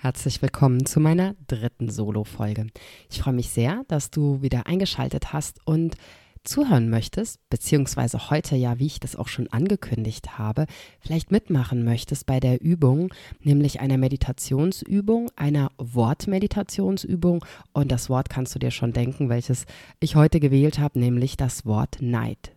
Herzlich 0.00 0.40
willkommen 0.42 0.86
zu 0.86 1.00
meiner 1.00 1.34
dritten 1.48 1.90
Solo-Folge. 1.90 2.68
Ich 3.10 3.18
freue 3.18 3.34
mich 3.34 3.48
sehr, 3.48 3.82
dass 3.88 4.12
du 4.12 4.40
wieder 4.42 4.68
eingeschaltet 4.68 5.32
hast 5.32 5.58
und 5.66 5.96
zuhören 6.44 6.88
möchtest, 6.88 7.40
beziehungsweise 7.50 8.30
heute 8.30 8.54
ja, 8.54 8.78
wie 8.78 8.86
ich 8.86 9.00
das 9.00 9.16
auch 9.16 9.26
schon 9.26 9.48
angekündigt 9.48 10.38
habe, 10.38 10.66
vielleicht 11.00 11.32
mitmachen 11.32 11.82
möchtest 11.82 12.26
bei 12.26 12.38
der 12.38 12.60
Übung, 12.60 13.12
nämlich 13.40 13.80
einer 13.80 13.98
Meditationsübung, 13.98 15.32
einer 15.34 15.72
Wortmeditationsübung. 15.78 17.44
Und 17.72 17.90
das 17.90 18.08
Wort 18.08 18.30
kannst 18.30 18.54
du 18.54 18.60
dir 18.60 18.70
schon 18.70 18.92
denken, 18.92 19.28
welches 19.28 19.66
ich 19.98 20.14
heute 20.14 20.38
gewählt 20.38 20.78
habe, 20.78 21.00
nämlich 21.00 21.36
das 21.36 21.66
Wort 21.66 21.96
Neid. 22.00 22.52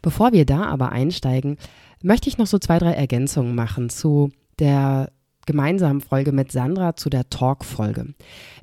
Bevor 0.00 0.32
wir 0.32 0.46
da 0.46 0.64
aber 0.64 0.90
einsteigen, 0.90 1.58
möchte 2.02 2.30
ich 2.30 2.38
noch 2.38 2.46
so 2.46 2.58
zwei, 2.58 2.78
drei 2.78 2.92
Ergänzungen 2.94 3.54
machen 3.54 3.90
zu 3.90 4.30
der 4.58 5.12
gemeinsamen 5.46 6.00
Folge 6.00 6.32
mit 6.32 6.52
Sandra 6.52 6.96
zu 6.96 7.10
der 7.10 7.28
Talk-Folge. 7.30 8.14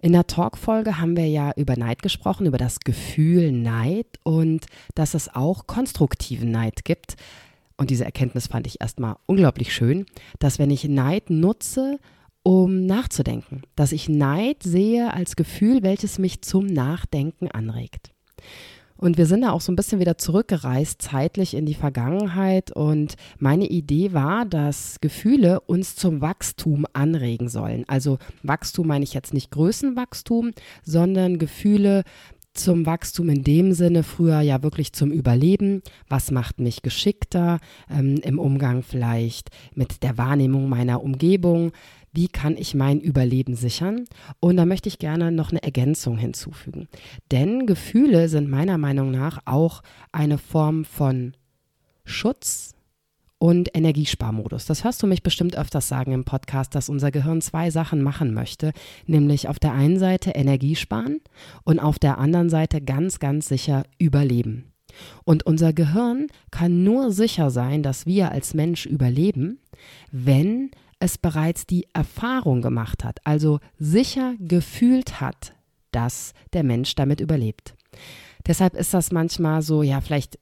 In 0.02 0.14
der 0.14 0.28
Talk-Folge 0.28 1.00
haben 1.00 1.18
wir 1.18 1.28
ja 1.28 1.52
über 1.56 1.76
Neid 1.76 2.02
gesprochen, 2.02 2.46
über 2.46 2.58
das 2.58 2.80
Gefühl 2.80 3.52
Neid 3.52 4.08
und 4.24 4.66
dass 4.96 5.14
es 5.14 5.34
auch 5.34 5.68
konstruktiven 5.68 6.52
Neid 6.52 6.86
gibt. 6.86 7.16
Und 7.78 7.90
diese 7.90 8.06
Erkenntnis 8.06 8.48
fand 8.48 8.68
ich 8.68 8.82
erstmal 8.82 9.16
unglaublich 9.26 9.74
schön, 9.74 10.06
dass 10.40 10.60
wenn 10.60 10.72
ich 10.72 10.84
Neid 10.84 11.30
nutze, 11.30 12.00
um 12.44 12.86
nachzudenken, 12.86 13.64
dass 13.76 13.92
ich 13.92 14.10
Neid 14.10 14.64
sehe 14.64 15.14
als 15.14 15.36
Gefühl, 15.36 15.84
welches 15.84 16.20
mich 16.20 16.42
zum 16.42 16.66
Nachdenken 16.66 17.50
anregt. 17.50 18.12
Und 19.00 19.18
wir 19.18 19.26
sind 19.26 19.42
da 19.42 19.52
auch 19.52 19.62
so 19.62 19.72
ein 19.72 19.78
bisschen 19.78 20.02
wieder 20.02 20.18
zurückgereist, 20.18 21.02
zeitlich 21.02 21.54
in 21.54 21.66
die 21.66 21.74
Vergangenheit. 21.74 22.72
Und 22.72 23.16
meine 23.38 23.66
Idee 23.66 24.12
war, 24.12 24.46
dass 24.46 25.00
Gefühle 25.00 25.62
uns 25.62 25.96
zum 25.96 26.20
Wachstum 26.20 26.86
anregen 26.92 27.48
sollen. 27.48 27.86
Also 27.88 28.18
Wachstum 28.44 28.88
meine 28.88 29.06
ich 29.06 29.14
jetzt 29.14 29.34
nicht 29.34 29.52
Größenwachstum, 29.52 30.52
sondern 30.84 31.40
Gefühle, 31.40 32.04
zum 32.54 32.86
Wachstum 32.86 33.30
in 33.30 33.44
dem 33.44 33.72
Sinne, 33.74 34.04
früher 34.04 34.42
ja 34.42 34.62
wirklich 34.64 34.92
zum 34.92 35.12
Überleben. 35.12 35.82
Was 36.10 36.32
macht 36.32 36.60
mich 36.60 36.82
geschickter 36.82 37.60
ähm, 37.90 38.20
im 38.24 38.38
Umgang 38.38 38.84
vielleicht 38.84 39.50
mit 39.76 40.04
der 40.04 40.18
Wahrnehmung 40.18 40.68
meiner 40.68 41.02
Umgebung? 41.04 41.72
Wie 42.14 42.28
kann 42.28 42.58
ich 42.58 42.76
mein 42.76 43.00
Überleben 43.00 43.56
sichern? 43.56 44.06
Und 44.40 44.58
da 44.58 44.66
möchte 44.66 44.90
ich 44.90 45.00
gerne 45.00 45.32
noch 45.32 45.52
eine 45.52 45.64
Ergänzung 45.64 46.18
hinzufügen. 46.18 46.88
Denn 47.32 47.66
Gefühle 47.66 48.30
sind 48.30 48.50
meiner 48.50 48.78
Meinung 48.78 49.12
nach 49.12 49.40
auch 49.46 49.82
eine 50.12 50.38
Form 50.38 50.86
von 50.86 51.34
Schutz 52.06 52.74
und 53.40 53.76
Energiesparmodus. 53.76 54.66
Das 54.66 54.84
hörst 54.84 55.02
du 55.02 55.08
mich 55.08 55.24
bestimmt 55.24 55.58
öfters 55.58 55.88
sagen 55.88 56.12
im 56.12 56.26
Podcast, 56.26 56.76
dass 56.76 56.90
unser 56.90 57.10
Gehirn 57.10 57.42
zwei 57.42 57.72
Sachen 57.72 58.02
machen 58.02 58.34
möchte, 58.34 58.74
nämlich 59.08 59.48
auf 59.48 59.60
der 59.60 59.72
einen 59.72 59.98
Seite 59.98 60.32
Energie 60.32 60.76
sparen 60.76 61.22
und 61.64 61.80
auf 61.80 61.98
der 62.00 62.18
anderen 62.18 62.50
Seite 62.50 62.82
ganz, 62.82 63.20
ganz 63.20 63.48
sicher 63.48 63.84
überleben. 63.98 64.66
Und 65.24 65.46
unser 65.46 65.72
Gehirn 65.72 66.28
kann 66.52 66.84
nur 66.84 67.12
sicher 67.12 67.50
sein, 67.50 67.82
dass 67.84 68.06
wir 68.06 68.32
als 68.32 68.54
Mensch 68.54 68.86
überleben, 68.86 69.60
wenn 70.12 70.72
es 71.00 71.18
bereits 71.18 71.66
die 71.66 71.88
Erfahrung 71.94 72.62
gemacht 72.62 73.04
hat, 73.04 73.20
also 73.24 73.60
sicher 73.78 74.34
gefühlt 74.40 75.22
hat, 75.22 75.54
dass 75.92 76.34
der 76.54 76.64
Mensch 76.64 76.96
damit 76.96 77.22
überlebt. 77.22 77.76
Deshalb 78.46 78.76
ist 78.76 78.94
das 78.94 79.12
manchmal 79.12 79.62
so, 79.62 79.84
ja, 79.84 80.02
vielleicht 80.02 80.40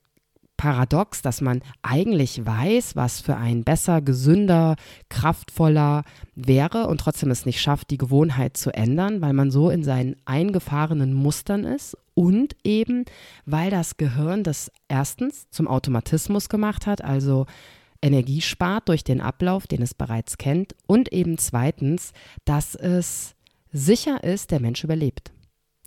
paradox, 0.58 1.22
dass 1.22 1.40
man 1.40 1.62
eigentlich 1.84 2.46
weiß, 2.46 2.96
was 2.96 3.22
für 3.22 3.38
ein 3.38 3.64
besser, 3.64 4.02
gesünder, 4.02 4.76
kraftvoller 5.10 6.04
wäre 6.36 6.88
und 6.88 7.00
trotzdem 7.00 7.30
es 7.30 7.46
nicht 7.46 7.62
schafft, 7.62 7.92
die 7.92 7.98
Gewohnheit 7.98 8.58
zu 8.58 8.74
ändern, 8.74 9.22
weil 9.22 9.34
man 9.34 9.52
so 9.52 9.70
in 9.70 9.84
seinen 9.84 10.16
eingefahrenen 10.26 11.14
Mustern 11.14 11.64
ist 11.64 11.96
und 12.16 12.56
eben, 12.64 13.06
weil 13.46 13.70
das 13.70 13.98
Gehirn 13.98 14.44
das 14.44 14.72
erstens 14.88 15.48
zum 15.52 15.68
Automatismus 15.68 16.50
gemacht 16.50 16.88
hat, 16.88 17.04
also 17.04 17.46
Energie 18.08 18.42
spart 18.42 18.90
durch 18.90 19.04
den 19.04 19.22
Ablauf, 19.22 19.68
den 19.68 19.82
es 19.82 19.94
bereits 19.94 20.38
kennt. 20.38 20.76
Und 20.88 21.12
eben 21.12 21.38
zweitens, 21.38 22.14
dass 22.46 22.76
es 22.76 23.36
sicher 23.72 24.24
ist, 24.24 24.52
der 24.52 24.60
Mensch 24.60 24.84
überlebt. 24.84 25.32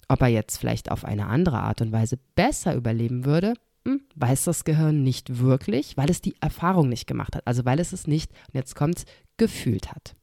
Ob 0.08 0.22
er 0.22 0.28
jetzt 0.28 0.58
vielleicht 0.58 0.90
auf 0.90 1.04
eine 1.04 1.26
andere 1.26 1.60
Art 1.60 1.80
und 1.80 1.92
Weise 1.92 2.18
besser 2.34 2.74
überleben 2.74 3.24
würde, 3.24 3.54
hm, 3.86 4.02
weiß 4.16 4.44
das 4.44 4.64
Gehirn 4.64 5.02
nicht 5.02 5.38
wirklich, 5.38 5.96
weil 5.96 6.10
es 6.10 6.20
die 6.20 6.34
Erfahrung 6.40 6.88
nicht 6.88 7.06
gemacht 7.06 7.34
hat. 7.34 7.46
Also 7.46 7.64
weil 7.64 7.80
es 7.80 7.92
es 7.92 8.06
nicht, 8.06 8.30
und 8.48 8.54
jetzt 8.54 8.74
kommt 8.74 9.04
gefühlt 9.36 9.90
hat. 9.90 10.14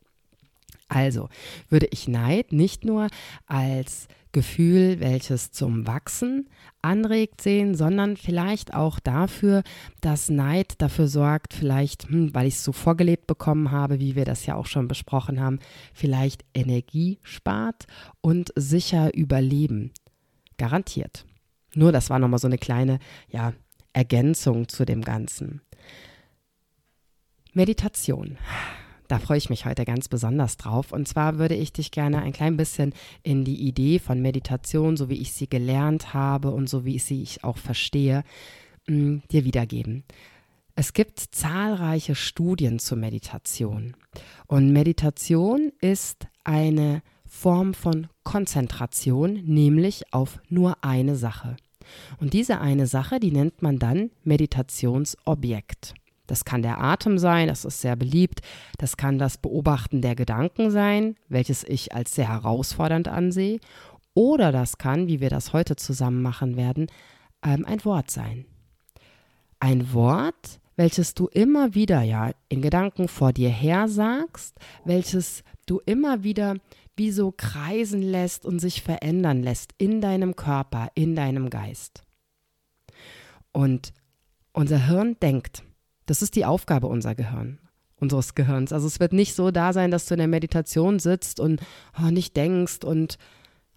Also 0.87 1.29
würde 1.69 1.87
ich 1.91 2.07
Neid 2.07 2.53
nicht 2.53 2.85
nur 2.85 3.07
als 3.45 4.07
Gefühl, 4.37 4.99
welches 4.99 5.49
zum 5.49 5.87
Wachsen 5.87 6.47
anregt, 6.83 7.41
sehen, 7.41 7.73
sondern 7.73 8.17
vielleicht 8.17 8.75
auch 8.75 8.99
dafür, 8.99 9.63
dass 9.99 10.29
Neid 10.29 10.75
dafür 10.77 11.07
sorgt, 11.07 11.55
vielleicht, 11.55 12.07
hm, 12.07 12.35
weil 12.35 12.45
ich 12.45 12.53
es 12.53 12.63
so 12.63 12.71
vorgelebt 12.71 13.25
bekommen 13.25 13.71
habe, 13.71 13.99
wie 13.99 14.15
wir 14.15 14.25
das 14.25 14.45
ja 14.45 14.53
auch 14.53 14.67
schon 14.67 14.87
besprochen 14.87 15.39
haben, 15.39 15.57
vielleicht 15.91 16.45
Energie 16.53 17.17
spart 17.23 17.87
und 18.21 18.51
sicher 18.55 19.11
überleben. 19.15 19.91
Garantiert. 20.59 21.25
Nur 21.73 21.91
das 21.91 22.11
war 22.11 22.19
nochmal 22.19 22.39
so 22.39 22.47
eine 22.47 22.59
kleine, 22.59 22.99
ja, 23.29 23.53
Ergänzung 23.93 24.67
zu 24.67 24.85
dem 24.85 25.01
Ganzen. 25.01 25.61
Meditation. 27.53 28.37
Da 29.07 29.19
freue 29.19 29.37
ich 29.37 29.49
mich 29.49 29.65
heute 29.65 29.85
ganz 29.85 30.09
besonders 30.09 30.57
drauf. 30.57 30.91
Und 30.91 31.07
zwar 31.07 31.37
würde 31.37 31.55
ich 31.55 31.71
dich 31.71 31.91
gerne 31.91 32.21
ein 32.21 32.33
klein 32.33 32.57
bisschen 32.57 32.93
in 33.23 33.45
die 33.45 33.67
Idee 33.67 33.99
von 33.99 34.21
Meditation, 34.21 34.97
so 34.97 35.09
wie 35.09 35.21
ich 35.21 35.33
sie 35.33 35.49
gelernt 35.49 36.13
habe 36.13 36.51
und 36.51 36.69
so 36.69 36.83
wie 36.83 36.95
ich 36.95 37.05
sie 37.05 37.25
auch 37.41 37.57
verstehe, 37.57 38.23
mm, 38.87 39.19
dir 39.31 39.45
wiedergeben. 39.45 40.03
Es 40.75 40.93
gibt 40.93 41.19
zahlreiche 41.19 42.13
Studien 42.13 42.79
zur 42.79 42.97
Meditation. 42.97 43.95
Und 44.45 44.71
Meditation 44.73 45.71
ist 45.81 46.27
eine 46.43 47.01
Form 47.25 47.73
von 47.73 48.07
Konzentration, 48.23 49.43
nämlich 49.45 50.13
auf 50.13 50.39
nur 50.49 50.83
eine 50.83 51.15
Sache. 51.15 51.57
Und 52.19 52.33
diese 52.33 52.59
eine 52.61 52.87
Sache, 52.87 53.19
die 53.19 53.31
nennt 53.31 53.61
man 53.61 53.79
dann 53.79 54.11
Meditationsobjekt. 54.23 55.95
Das 56.27 56.45
kann 56.45 56.61
der 56.61 56.81
Atem 56.81 57.17
sein, 57.17 57.47
das 57.47 57.65
ist 57.65 57.81
sehr 57.81 57.95
beliebt. 57.95 58.41
Das 58.77 58.97
kann 58.97 59.17
das 59.17 59.37
Beobachten 59.37 60.01
der 60.01 60.15
Gedanken 60.15 60.69
sein, 60.69 61.15
welches 61.29 61.63
ich 61.63 61.93
als 61.95 62.13
sehr 62.13 62.29
herausfordernd 62.29 63.07
ansehe. 63.07 63.59
Oder 64.13 64.51
das 64.51 64.77
kann, 64.77 65.07
wie 65.07 65.21
wir 65.21 65.29
das 65.29 65.53
heute 65.53 65.75
zusammen 65.75 66.21
machen 66.21 66.57
werden, 66.57 66.87
ähm, 67.43 67.65
ein 67.65 67.83
Wort 67.85 68.11
sein. 68.11 68.45
Ein 69.59 69.93
Wort, 69.93 70.59
welches 70.75 71.13
du 71.13 71.27
immer 71.27 71.73
wieder 71.73 72.01
ja 72.01 72.31
in 72.49 72.61
Gedanken 72.61 73.07
vor 73.07 73.33
dir 73.33 73.49
her 73.49 73.87
sagst, 73.87 74.57
welches 74.85 75.43
du 75.65 75.81
immer 75.85 76.23
wieder 76.23 76.55
wie 76.95 77.11
so 77.11 77.31
kreisen 77.31 78.01
lässt 78.01 78.45
und 78.45 78.59
sich 78.59 78.81
verändern 78.81 79.43
lässt 79.43 79.73
in 79.77 80.01
deinem 80.01 80.35
Körper, 80.35 80.89
in 80.95 81.15
deinem 81.15 81.49
Geist. 81.49 82.03
Und 83.51 83.93
unser 84.51 84.87
Hirn 84.87 85.15
denkt. 85.19 85.63
Das 86.07 86.23
ist 86.23 86.35
die 86.35 86.45
Aufgabe 86.45 86.87
unser 86.87 87.13
Gehirn, 87.13 87.59
unseres 87.99 88.33
Gehirns. 88.33 88.73
Also 88.73 88.87
es 88.87 88.99
wird 88.99 89.13
nicht 89.13 89.35
so 89.35 89.51
da 89.51 89.73
sein, 89.73 89.91
dass 89.91 90.07
du 90.07 90.15
in 90.15 90.19
der 90.19 90.27
Meditation 90.27 90.97
sitzt 90.97 91.39
und 91.39 91.61
oh, 92.01 92.09
nicht 92.09 92.35
denkst 92.35 92.83
und 92.83 93.19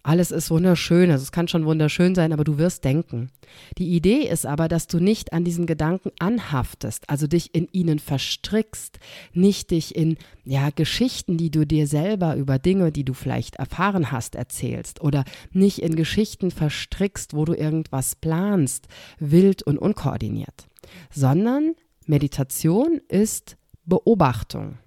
alles 0.03 0.31
ist 0.31 0.49
wunderschön. 0.49 1.11
Also 1.11 1.21
es 1.21 1.31
kann 1.31 1.47
schon 1.47 1.65
wunderschön 1.65 2.15
sein, 2.15 2.33
aber 2.33 2.43
du 2.43 2.57
wirst 2.57 2.83
denken. 2.83 3.29
Die 3.77 3.89
Idee 3.89 4.27
ist 4.27 4.45
aber, 4.45 4.67
dass 4.67 4.87
du 4.87 4.99
nicht 4.99 5.33
an 5.33 5.43
diesen 5.43 5.67
Gedanken 5.67 6.11
anhaftest, 6.17 7.09
also 7.09 7.27
dich 7.27 7.53
in 7.53 7.67
ihnen 7.71 7.99
verstrickst, 7.99 8.99
nicht 9.33 9.69
dich 9.69 9.95
in 9.95 10.17
ja 10.43 10.69
Geschichten, 10.71 11.37
die 11.37 11.51
du 11.51 11.65
dir 11.65 11.85
selber 11.85 12.35
über 12.35 12.57
Dinge, 12.57 12.91
die 12.91 13.03
du 13.03 13.13
vielleicht 13.13 13.57
erfahren 13.57 14.11
hast, 14.11 14.35
erzählst 14.35 15.01
oder 15.01 15.23
nicht 15.51 15.79
in 15.79 15.95
Geschichten 15.95 16.49
verstrickst, 16.49 17.35
wo 17.35 17.45
du 17.45 17.53
irgendwas 17.53 18.15
planst, 18.15 18.87
wild 19.19 19.61
und 19.61 19.77
unkoordiniert, 19.77 20.67
sondern 21.11 21.75
Meditation 22.05 23.01
ist 23.07 23.57
Beobachtung. 23.85 24.77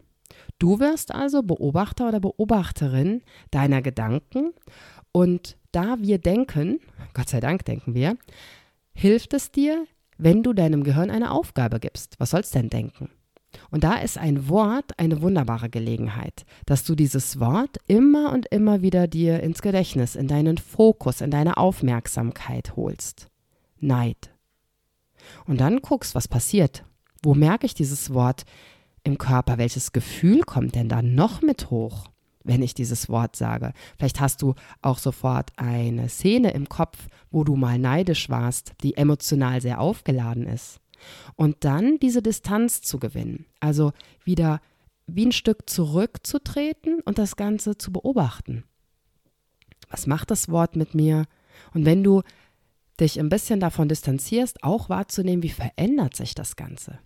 Du 0.58 0.80
wirst 0.80 1.14
also 1.14 1.42
Beobachter 1.42 2.08
oder 2.08 2.20
Beobachterin 2.20 3.22
deiner 3.50 3.82
Gedanken 3.82 4.52
und 5.12 5.56
da 5.72 5.96
wir 6.00 6.18
denken, 6.18 6.80
Gott 7.14 7.28
sei 7.28 7.40
Dank 7.40 7.64
denken 7.64 7.94
wir, 7.94 8.16
hilft 8.94 9.34
es 9.34 9.50
dir, 9.50 9.86
wenn 10.18 10.42
du 10.42 10.52
deinem 10.52 10.84
Gehirn 10.84 11.10
eine 11.10 11.32
Aufgabe 11.32 11.80
gibst. 11.80 12.14
Was 12.18 12.30
soll's 12.30 12.50
denn 12.50 12.70
denken? 12.70 13.10
Und 13.70 13.84
da 13.84 13.94
ist 13.94 14.18
ein 14.18 14.48
Wort 14.48 14.98
eine 14.98 15.22
wunderbare 15.22 15.70
Gelegenheit, 15.70 16.44
dass 16.66 16.84
du 16.84 16.94
dieses 16.94 17.38
Wort 17.40 17.78
immer 17.86 18.32
und 18.32 18.46
immer 18.46 18.82
wieder 18.82 19.06
dir 19.06 19.42
ins 19.42 19.62
Gedächtnis, 19.62 20.16
in 20.16 20.28
deinen 20.28 20.58
Fokus, 20.58 21.20
in 21.20 21.30
deine 21.30 21.56
Aufmerksamkeit 21.56 22.76
holst. 22.76 23.28
Neid. 23.78 24.30
Und 25.46 25.60
dann 25.60 25.80
guckst, 25.80 26.14
was 26.14 26.28
passiert. 26.28 26.84
Wo 27.24 27.34
merke 27.34 27.66
ich 27.66 27.74
dieses 27.74 28.12
Wort 28.12 28.44
im 29.02 29.18
Körper? 29.18 29.58
Welches 29.58 29.92
Gefühl 29.92 30.42
kommt 30.42 30.74
denn 30.74 30.88
da 30.88 31.02
noch 31.02 31.42
mit 31.42 31.70
hoch? 31.70 32.08
wenn 32.44 32.62
ich 32.62 32.74
dieses 32.74 33.08
Wort 33.08 33.36
sage. 33.36 33.72
Vielleicht 33.96 34.20
hast 34.20 34.42
du 34.42 34.54
auch 34.82 34.98
sofort 34.98 35.50
eine 35.56 36.08
Szene 36.10 36.50
im 36.50 36.68
Kopf, 36.68 37.08
wo 37.30 37.42
du 37.42 37.56
mal 37.56 37.78
neidisch 37.78 38.28
warst, 38.28 38.72
die 38.82 38.98
emotional 38.98 39.62
sehr 39.62 39.80
aufgeladen 39.80 40.46
ist. 40.46 40.78
Und 41.36 41.64
dann 41.64 41.98
diese 41.98 42.22
Distanz 42.22 42.82
zu 42.82 42.98
gewinnen, 42.98 43.46
also 43.60 43.92
wieder 44.24 44.60
wie 45.06 45.26
ein 45.26 45.32
Stück 45.32 45.68
zurückzutreten 45.68 47.00
und 47.00 47.18
das 47.18 47.36
Ganze 47.36 47.76
zu 47.76 47.92
beobachten. 47.92 48.64
Was 49.90 50.06
macht 50.06 50.30
das 50.30 50.48
Wort 50.48 50.76
mit 50.76 50.94
mir? 50.94 51.24
Und 51.72 51.84
wenn 51.84 52.04
du 52.04 52.22
dich 53.00 53.18
ein 53.18 53.28
bisschen 53.28 53.60
davon 53.60 53.88
distanzierst, 53.88 54.62
auch 54.62 54.88
wahrzunehmen, 54.88 55.42
wie 55.42 55.50
verändert 55.50 56.16
sich 56.16 56.34
das 56.34 56.56
Ganze. 56.56 56.98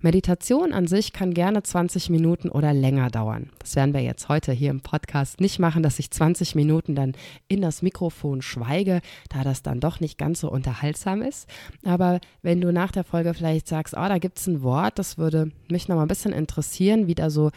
Meditation 0.00 0.72
an 0.72 0.86
sich 0.86 1.12
kann 1.12 1.34
gerne 1.34 1.62
20 1.62 2.10
Minuten 2.10 2.48
oder 2.48 2.72
länger 2.72 3.10
dauern. 3.10 3.50
Das 3.58 3.76
werden 3.76 3.94
wir 3.94 4.00
jetzt 4.00 4.28
heute 4.28 4.52
hier 4.52 4.70
im 4.70 4.80
Podcast 4.80 5.40
nicht 5.40 5.58
machen, 5.58 5.82
dass 5.82 5.98
ich 5.98 6.10
20 6.10 6.54
Minuten 6.54 6.94
dann 6.94 7.14
in 7.48 7.60
das 7.60 7.82
Mikrofon 7.82 8.42
schweige, 8.42 9.00
da 9.28 9.44
das 9.44 9.62
dann 9.62 9.80
doch 9.80 10.00
nicht 10.00 10.18
ganz 10.18 10.40
so 10.40 10.50
unterhaltsam 10.50 11.22
ist. 11.22 11.48
Aber 11.84 12.20
wenn 12.42 12.60
du 12.60 12.72
nach 12.72 12.92
der 12.92 13.04
Folge 13.04 13.34
vielleicht 13.34 13.68
sagst, 13.68 13.94
oh, 13.94 14.08
da 14.08 14.18
gibt 14.18 14.38
es 14.38 14.46
ein 14.46 14.62
Wort, 14.62 14.98
das 14.98 15.18
würde 15.18 15.50
mich 15.70 15.88
noch 15.88 15.96
mal 15.96 16.02
ein 16.02 16.08
bisschen 16.08 16.32
interessieren, 16.32 17.06
wie 17.06 17.14
da 17.14 17.30
so 17.30 17.50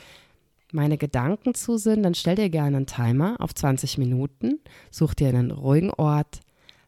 meine 0.72 0.98
Gedanken 0.98 1.54
zu 1.54 1.78
sind, 1.78 2.04
dann 2.04 2.16
stell 2.16 2.36
dir 2.36 2.50
gerne 2.50 2.78
einen 2.78 2.86
Timer 2.86 3.36
auf 3.40 3.56
20 3.56 3.98
Minuten, 3.98 4.60
such 4.92 5.14
dir 5.14 5.30
einen 5.30 5.52
ruhigen 5.52 5.92
Ort, 5.92 6.42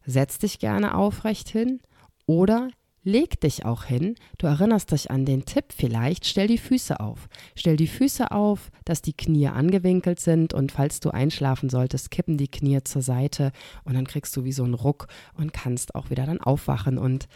setz 0.05 0.39
dich 0.39 0.59
gerne 0.59 0.95
aufrecht 0.95 1.49
hin 1.49 1.79
oder 2.25 2.69
Leg 3.07 3.39
dich 3.39 3.63
auch 3.63 3.85
hin. 3.85 4.15
Du 4.37 4.47
erinnerst 4.47 4.91
dich 4.91 5.09
an 5.11 5.23
den 5.23 5.45
Tipp 5.45 5.67
vielleicht. 5.69 6.25
Stell 6.25 6.47
die 6.47 6.57
Füße 6.57 6.99
auf. 6.99 7.29
Stell 7.55 7.77
die 7.77 7.87
Füße 7.87 8.31
auf, 8.31 8.69
dass 8.83 9.01
die 9.01 9.13
Knie 9.13 9.47
angewinkelt 9.47 10.19
sind 10.19 10.53
und 10.53 10.73
falls 10.73 10.99
du 10.99 11.11
einschlafen 11.11 11.69
solltest, 11.69 12.11
kippen 12.11 12.35
die 12.35 12.49
Knie 12.49 12.83
zur 12.83 13.01
Seite 13.01 13.53
und 13.85 13.93
dann 13.93 14.07
kriegst 14.07 14.35
du 14.35 14.43
wie 14.43 14.51
so 14.51 14.65
einen 14.65 14.73
Ruck 14.73 15.07
und 15.37 15.53
kannst 15.53 15.95
auch 15.95 16.09
wieder 16.09 16.25
dann 16.25 16.41
aufwachen 16.41 16.97
und 16.97 17.29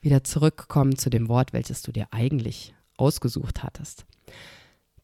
wieder 0.00 0.24
zurückkommen 0.24 0.96
zu 0.96 1.10
dem 1.10 1.28
Wort, 1.28 1.52
welches 1.52 1.82
du 1.82 1.92
dir 1.92 2.06
eigentlich 2.10 2.72
ausgesucht 2.96 3.62
hattest. 3.62 4.06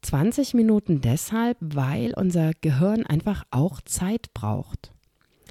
20 0.00 0.55
Minuten 0.55 1.02
deshalb, 1.02 1.58
weil 1.60 2.14
unser 2.14 2.52
Gehirn 2.62 3.05
einfach 3.05 3.44
auch 3.50 3.82
Zeit 3.82 4.32
braucht. 4.32 4.90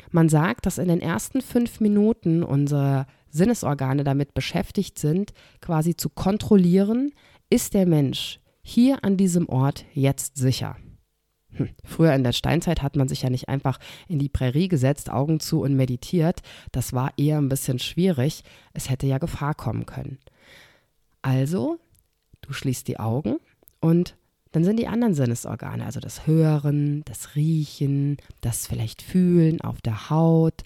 Man 0.10 0.30
sagt, 0.30 0.66
dass 0.66 0.80
in 0.80 0.88
den 0.88 1.02
ersten 1.02 1.42
fünf 1.42 1.80
Minuten 1.80 2.42
unser 2.42 3.06
Sinnesorgane 3.38 4.04
damit 4.04 4.34
beschäftigt 4.34 5.00
sind, 5.00 5.34
quasi 5.62 5.96
zu 5.96 6.10
kontrollieren, 6.10 7.12
ist 7.50 7.74
der 7.74 7.86
Mensch 7.86 8.40
hier 8.62 9.04
an 9.06 9.16
diesem 9.16 9.48
Ort 9.48 9.86
jetzt 9.94 10.36
sicher. 10.36 10.76
Hm. 11.54 11.70
Früher 11.86 12.14
in 12.14 12.24
der 12.24 12.34
Steinzeit 12.34 12.82
hat 12.82 12.96
man 12.96 13.08
sich 13.08 13.22
ja 13.22 13.30
nicht 13.30 13.48
einfach 13.48 13.80
in 14.08 14.20
die 14.20 14.30
Prärie 14.30 14.68
gesetzt, 14.68 15.10
Augen 15.10 15.40
zu 15.40 15.62
und 15.62 15.76
meditiert. 15.76 16.42
Das 16.72 16.94
war 16.94 17.12
eher 17.18 17.38
ein 17.38 17.50
bisschen 17.50 17.80
schwierig. 17.80 18.44
Es 18.74 18.90
hätte 18.90 19.08
ja 19.08 19.18
Gefahr 19.18 19.56
kommen 19.56 19.86
können. 19.86 20.20
Also, 21.22 21.80
du 22.42 22.54
schließt 22.54 22.88
die 22.88 23.00
Augen 23.00 23.38
und 23.80 24.16
dann 24.52 24.64
sind 24.64 24.78
die 24.78 24.88
anderen 24.88 25.14
Sinnesorgane, 25.14 25.86
also 25.86 26.00
das 26.00 26.26
Hören, 26.26 27.04
das 27.06 27.36
Riechen, 27.36 28.18
das 28.42 28.68
vielleicht 28.68 29.02
Fühlen 29.02 29.62
auf 29.62 29.82
der 29.82 30.10
Haut, 30.10 30.64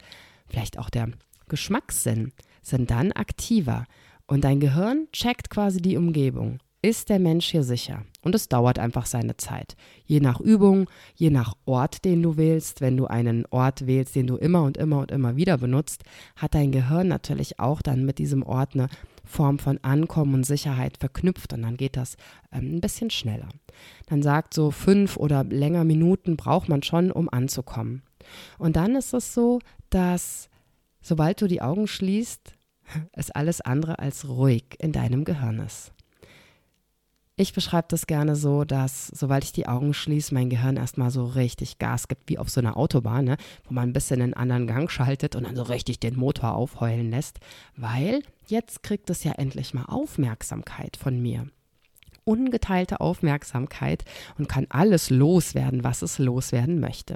vielleicht 0.47 0.77
auch 0.77 0.89
der 0.89 1.09
Geschmackssinn, 1.47 2.31
sind 2.61 2.91
dann 2.91 3.11
aktiver 3.11 3.85
und 4.27 4.43
dein 4.43 4.59
Gehirn 4.59 5.07
checkt 5.11 5.49
quasi 5.49 5.81
die 5.81 5.97
Umgebung. 5.97 6.59
Ist 6.83 7.09
der 7.09 7.19
Mensch 7.19 7.51
hier 7.51 7.61
sicher? 7.61 8.05
Und 8.23 8.33
es 8.33 8.49
dauert 8.49 8.79
einfach 8.79 9.05
seine 9.05 9.37
Zeit. 9.37 9.75
Je 10.05 10.19
nach 10.19 10.39
Übung, 10.39 10.89
je 11.13 11.29
nach 11.29 11.53
Ort, 11.65 12.05
den 12.05 12.23
du 12.23 12.37
wählst, 12.37 12.81
wenn 12.81 12.97
du 12.97 13.05
einen 13.05 13.45
Ort 13.51 13.85
wählst, 13.85 14.15
den 14.15 14.25
du 14.25 14.35
immer 14.35 14.63
und 14.63 14.77
immer 14.77 14.99
und 14.99 15.11
immer 15.11 15.35
wieder 15.35 15.59
benutzt, 15.59 16.03
hat 16.35 16.55
dein 16.55 16.71
Gehirn 16.71 17.07
natürlich 17.07 17.59
auch 17.59 17.83
dann 17.83 18.03
mit 18.03 18.17
diesem 18.17 18.41
Ort 18.41 18.73
eine 18.73 18.89
Form 19.23 19.59
von 19.59 19.77
Ankommen 19.83 20.33
und 20.33 20.45
Sicherheit 20.45 20.97
verknüpft 20.97 21.53
und 21.53 21.61
dann 21.61 21.77
geht 21.77 21.97
das 21.97 22.17
ähm, 22.51 22.77
ein 22.77 22.81
bisschen 22.81 23.11
schneller. 23.11 23.49
Dann 24.07 24.23
sagt 24.23 24.55
so 24.55 24.71
fünf 24.71 25.17
oder 25.17 25.43
länger 25.43 25.83
Minuten 25.83 26.35
braucht 26.35 26.67
man 26.67 26.81
schon, 26.81 27.11
um 27.11 27.29
anzukommen. 27.29 28.01
Und 28.57 28.75
dann 28.75 28.95
ist 28.95 29.13
es 29.13 29.35
so, 29.35 29.59
dass 29.91 30.49
Sobald 31.01 31.41
du 31.41 31.47
die 31.47 31.61
Augen 31.61 31.87
schließt, 31.87 32.53
es 33.13 33.31
alles 33.31 33.61
andere 33.61 33.99
als 33.99 34.27
ruhig 34.27 34.65
in 34.79 34.91
deinem 34.91 35.23
Gehirn 35.23 35.59
ist. 35.59 35.93
Ich 37.37 37.53
beschreibe 37.53 37.87
das 37.89 38.05
gerne 38.05 38.35
so, 38.35 38.65
dass 38.65 39.07
sobald 39.07 39.43
ich 39.43 39.51
die 39.51 39.67
Augen 39.67 39.95
schließe, 39.95 40.33
mein 40.33 40.49
Gehirn 40.49 40.77
erstmal 40.77 41.09
so 41.09 41.25
richtig 41.25 41.79
Gas 41.79 42.07
gibt, 42.07 42.29
wie 42.29 42.37
auf 42.37 42.49
so 42.49 42.59
einer 42.59 42.77
Autobahn, 42.77 43.25
ne? 43.25 43.37
wo 43.63 43.73
man 43.73 43.89
ein 43.89 43.93
bisschen 43.93 44.21
einen 44.21 44.35
anderen 44.35 44.67
Gang 44.67 44.91
schaltet 44.91 45.35
und 45.35 45.45
dann 45.45 45.55
so 45.55 45.63
richtig 45.63 45.99
den 45.99 46.17
Motor 46.17 46.53
aufheulen 46.53 47.09
lässt, 47.09 47.39
weil 47.75 48.21
jetzt 48.45 48.83
kriegt 48.83 49.09
es 49.09 49.23
ja 49.23 49.31
endlich 49.31 49.73
mal 49.73 49.85
Aufmerksamkeit 49.85 50.97
von 50.97 51.19
mir 51.19 51.47
ungeteilte 52.23 52.99
Aufmerksamkeit 52.99 54.03
und 54.37 54.47
kann 54.47 54.67
alles 54.69 55.09
loswerden, 55.09 55.83
was 55.83 56.01
es 56.01 56.19
loswerden 56.19 56.79
möchte. 56.79 57.15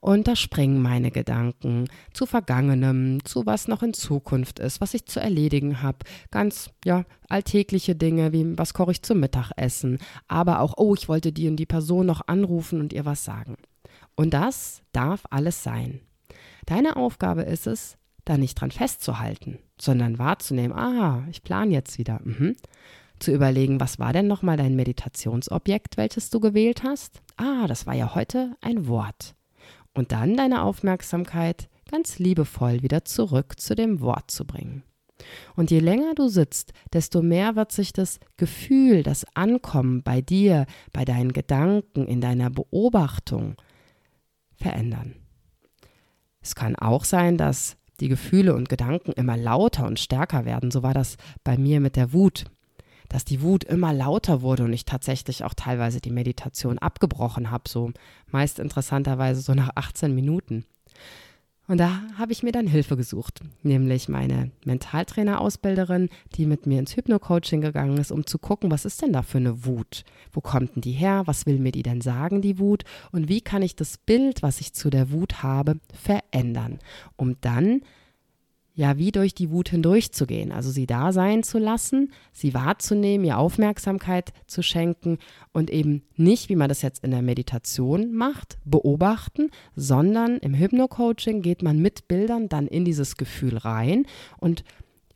Und 0.00 0.28
da 0.28 0.36
springen 0.36 0.80
meine 0.80 1.10
Gedanken 1.10 1.88
zu 2.12 2.26
Vergangenem, 2.26 3.24
zu 3.24 3.46
was 3.46 3.68
noch 3.68 3.82
in 3.82 3.94
Zukunft 3.94 4.58
ist, 4.58 4.80
was 4.80 4.94
ich 4.94 5.06
zu 5.06 5.20
erledigen 5.20 5.82
habe. 5.82 5.98
Ganz, 6.30 6.70
ja, 6.84 7.04
alltägliche 7.28 7.94
Dinge, 7.94 8.32
wie 8.32 8.56
was 8.56 8.74
koche 8.74 8.92
ich 8.92 9.02
zum 9.02 9.20
Mittagessen, 9.20 9.98
aber 10.28 10.60
auch, 10.60 10.74
oh, 10.76 10.94
ich 10.94 11.08
wollte 11.08 11.32
die 11.32 11.48
und 11.48 11.56
die 11.56 11.66
Person 11.66 12.06
noch 12.06 12.22
anrufen 12.26 12.80
und 12.80 12.92
ihr 12.92 13.04
was 13.04 13.24
sagen. 13.24 13.56
Und 14.14 14.34
das 14.34 14.82
darf 14.92 15.22
alles 15.30 15.62
sein. 15.62 16.00
Deine 16.66 16.96
Aufgabe 16.96 17.42
ist 17.42 17.66
es, 17.66 17.96
da 18.24 18.36
nicht 18.36 18.60
dran 18.60 18.70
festzuhalten, 18.70 19.58
sondern 19.80 20.18
wahrzunehmen, 20.18 20.76
ah, 20.76 21.24
ich 21.30 21.42
plane 21.42 21.72
jetzt 21.72 21.98
wieder. 21.98 22.20
Mhm 22.22 22.56
zu 23.20 23.32
überlegen, 23.32 23.80
was 23.80 23.98
war 23.98 24.12
denn 24.12 24.26
nochmal 24.26 24.56
dein 24.56 24.76
Meditationsobjekt, 24.76 25.96
welches 25.96 26.30
du 26.30 26.40
gewählt 26.40 26.82
hast? 26.82 27.22
Ah, 27.36 27.66
das 27.66 27.86
war 27.86 27.94
ja 27.94 28.14
heute 28.14 28.56
ein 28.60 28.86
Wort. 28.88 29.34
Und 29.94 30.12
dann 30.12 30.36
deine 30.36 30.62
Aufmerksamkeit 30.62 31.68
ganz 31.90 32.18
liebevoll 32.18 32.82
wieder 32.82 33.04
zurück 33.04 33.58
zu 33.58 33.74
dem 33.74 34.00
Wort 34.00 34.30
zu 34.30 34.44
bringen. 34.44 34.82
Und 35.56 35.70
je 35.70 35.80
länger 35.80 36.14
du 36.14 36.28
sitzt, 36.28 36.72
desto 36.92 37.22
mehr 37.22 37.56
wird 37.56 37.72
sich 37.72 37.92
das 37.92 38.20
Gefühl, 38.36 39.02
das 39.02 39.26
Ankommen 39.34 40.02
bei 40.02 40.20
dir, 40.20 40.66
bei 40.92 41.04
deinen 41.04 41.32
Gedanken, 41.32 42.06
in 42.06 42.20
deiner 42.20 42.50
Beobachtung 42.50 43.56
verändern. 44.54 45.16
Es 46.40 46.54
kann 46.54 46.76
auch 46.76 47.04
sein, 47.04 47.36
dass 47.36 47.76
die 48.00 48.08
Gefühle 48.08 48.54
und 48.54 48.68
Gedanken 48.68 49.12
immer 49.12 49.36
lauter 49.36 49.86
und 49.86 49.98
stärker 49.98 50.44
werden. 50.44 50.70
So 50.70 50.82
war 50.82 50.94
das 50.94 51.16
bei 51.42 51.58
mir 51.58 51.80
mit 51.80 51.96
der 51.96 52.12
Wut 52.12 52.44
dass 53.08 53.24
die 53.24 53.42
Wut 53.42 53.64
immer 53.64 53.92
lauter 53.92 54.42
wurde 54.42 54.64
und 54.64 54.72
ich 54.72 54.84
tatsächlich 54.84 55.44
auch 55.44 55.54
teilweise 55.54 56.00
die 56.00 56.10
Meditation 56.10 56.78
abgebrochen 56.78 57.50
habe, 57.50 57.68
so 57.68 57.92
meist 58.30 58.58
interessanterweise 58.58 59.40
so 59.40 59.54
nach 59.54 59.70
18 59.74 60.14
Minuten. 60.14 60.64
Und 61.68 61.76
da 61.76 62.00
habe 62.16 62.32
ich 62.32 62.42
mir 62.42 62.50
dann 62.50 62.66
Hilfe 62.66 62.96
gesucht, 62.96 63.40
nämlich 63.62 64.08
meine 64.08 64.50
Mentaltrainer-Ausbilderin, 64.64 66.08
die 66.34 66.46
mit 66.46 66.66
mir 66.66 66.78
ins 66.78 66.96
Hypno-Coaching 66.96 67.60
gegangen 67.60 67.98
ist, 67.98 68.10
um 68.10 68.26
zu 68.26 68.38
gucken, 68.38 68.70
was 68.70 68.86
ist 68.86 69.02
denn 69.02 69.12
da 69.12 69.20
für 69.20 69.36
eine 69.36 69.66
Wut? 69.66 70.04
Wo 70.32 70.40
kommt 70.40 70.76
denn 70.76 70.80
die 70.80 70.92
her? 70.92 71.24
Was 71.26 71.44
will 71.44 71.58
mir 71.58 71.72
die 71.72 71.82
denn 71.82 72.00
sagen, 72.00 72.40
die 72.40 72.58
Wut? 72.58 72.84
Und 73.12 73.28
wie 73.28 73.42
kann 73.42 73.60
ich 73.60 73.76
das 73.76 73.98
Bild, 73.98 74.42
was 74.42 74.62
ich 74.62 74.72
zu 74.72 74.88
der 74.88 75.10
Wut 75.12 75.42
habe, 75.42 75.78
verändern, 75.92 76.78
um 77.16 77.36
dann 77.42 77.82
ja 78.78 78.96
wie 78.96 79.10
durch 79.10 79.34
die 79.34 79.50
Wut 79.50 79.70
hindurchzugehen, 79.70 80.52
also 80.52 80.70
sie 80.70 80.86
da 80.86 81.12
sein 81.12 81.42
zu 81.42 81.58
lassen, 81.58 82.12
sie 82.32 82.54
wahrzunehmen, 82.54 83.26
ihr 83.26 83.36
Aufmerksamkeit 83.36 84.32
zu 84.46 84.62
schenken 84.62 85.18
und 85.52 85.68
eben 85.68 86.04
nicht, 86.14 86.48
wie 86.48 86.54
man 86.54 86.68
das 86.68 86.82
jetzt 86.82 87.02
in 87.02 87.10
der 87.10 87.20
Meditation 87.20 88.12
macht, 88.12 88.56
beobachten, 88.64 89.50
sondern 89.74 90.36
im 90.38 90.54
Hypno-Coaching 90.54 91.42
geht 91.42 91.60
man 91.60 91.80
mit 91.80 92.06
Bildern 92.06 92.48
dann 92.48 92.68
in 92.68 92.84
dieses 92.84 93.16
Gefühl 93.16 93.56
rein 93.56 94.06
und 94.38 94.62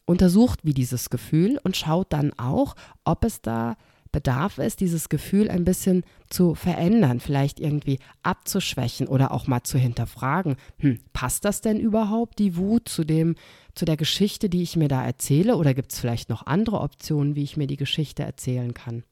untersucht 0.06 0.64
wie 0.64 0.74
dieses 0.74 1.08
Gefühl 1.08 1.60
und 1.62 1.76
schaut 1.76 2.12
dann 2.12 2.32
auch, 2.36 2.74
ob 3.04 3.24
es 3.24 3.42
da 3.42 3.76
bedarf 4.12 4.58
es, 4.58 4.76
dieses 4.76 5.08
Gefühl 5.08 5.50
ein 5.50 5.64
bisschen 5.64 6.04
zu 6.28 6.54
verändern, 6.54 7.18
vielleicht 7.18 7.58
irgendwie 7.58 7.98
abzuschwächen 8.22 9.08
oder 9.08 9.32
auch 9.32 9.46
mal 9.46 9.62
zu 9.62 9.78
hinterfragen, 9.78 10.56
hm, 10.78 11.00
passt 11.12 11.44
das 11.44 11.62
denn 11.62 11.80
überhaupt, 11.80 12.38
die 12.38 12.56
Wut, 12.56 12.88
zu 12.88 13.04
dem, 13.04 13.34
zu 13.74 13.84
der 13.86 13.96
Geschichte, 13.96 14.48
die 14.48 14.62
ich 14.62 14.76
mir 14.76 14.88
da 14.88 15.04
erzähle, 15.04 15.56
oder 15.56 15.74
gibt 15.74 15.92
es 15.92 15.98
vielleicht 15.98 16.28
noch 16.28 16.46
andere 16.46 16.80
Optionen, 16.80 17.34
wie 17.34 17.42
ich 17.42 17.56
mir 17.56 17.66
die 17.66 17.76
Geschichte 17.76 18.22
erzählen 18.22 18.74
kann? 18.74 19.02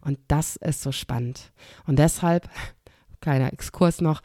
Und 0.00 0.18
das 0.28 0.56
ist 0.56 0.82
so 0.82 0.92
spannend. 0.92 1.52
Und 1.86 1.98
deshalb, 1.98 2.48
kleiner 3.20 3.52
Exkurs 3.52 4.00
noch, 4.00 4.22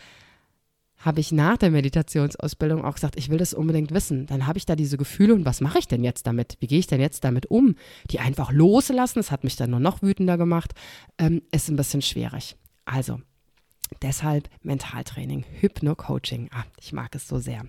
habe 1.01 1.19
ich 1.19 1.31
nach 1.31 1.57
der 1.57 1.71
Meditationsausbildung 1.71 2.85
auch 2.85 2.95
gesagt, 2.95 3.17
ich 3.17 3.29
will 3.29 3.37
das 3.37 3.53
unbedingt 3.53 3.91
wissen. 3.91 4.27
Dann 4.27 4.47
habe 4.47 4.57
ich 4.57 4.65
da 4.65 4.75
diese 4.75 4.97
Gefühle 4.97 5.33
und 5.33 5.45
was 5.45 5.61
mache 5.61 5.79
ich 5.79 5.87
denn 5.87 6.03
jetzt 6.03 6.27
damit? 6.27 6.57
Wie 6.59 6.67
gehe 6.67 6.79
ich 6.79 6.87
denn 6.87 7.01
jetzt 7.01 7.23
damit 7.23 7.47
um? 7.47 7.75
Die 8.09 8.19
einfach 8.19 8.51
loslassen, 8.51 9.19
das 9.19 9.31
hat 9.31 9.43
mich 9.43 9.55
dann 9.55 9.71
nur 9.71 9.79
noch 9.79 10.01
wütender 10.01 10.37
gemacht, 10.37 10.73
ähm, 11.17 11.41
ist 11.51 11.69
ein 11.69 11.75
bisschen 11.75 12.01
schwierig. 12.01 12.55
Also, 12.85 13.19
deshalb 14.01 14.49
Mentaltraining, 14.61 15.43
Hypno-Coaching. 15.59 16.49
Ah, 16.53 16.63
ich 16.79 16.93
mag 16.93 17.15
es 17.15 17.27
so 17.27 17.39
sehr. 17.39 17.65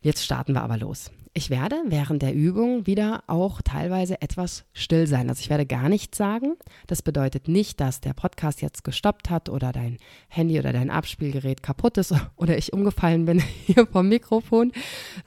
Jetzt 0.00 0.24
starten 0.24 0.52
wir 0.52 0.62
aber 0.62 0.76
los. 0.76 1.10
Ich 1.34 1.48
werde 1.48 1.76
während 1.86 2.20
der 2.20 2.34
Übung 2.34 2.86
wieder 2.86 3.24
auch 3.26 3.62
teilweise 3.62 4.20
etwas 4.20 4.66
still 4.74 5.06
sein. 5.06 5.30
Also 5.30 5.40
ich 5.40 5.48
werde 5.48 5.64
gar 5.64 5.88
nichts 5.88 6.18
sagen. 6.18 6.56
Das 6.88 7.00
bedeutet 7.00 7.48
nicht, 7.48 7.80
dass 7.80 8.02
der 8.02 8.12
Podcast 8.12 8.60
jetzt 8.60 8.84
gestoppt 8.84 9.30
hat 9.30 9.48
oder 9.48 9.72
dein 9.72 9.96
Handy 10.28 10.58
oder 10.58 10.74
dein 10.74 10.90
Abspielgerät 10.90 11.62
kaputt 11.62 11.96
ist 11.96 12.14
oder 12.36 12.58
ich 12.58 12.74
umgefallen 12.74 13.24
bin 13.24 13.38
hier 13.64 13.86
vom 13.86 14.10
Mikrofon, 14.10 14.72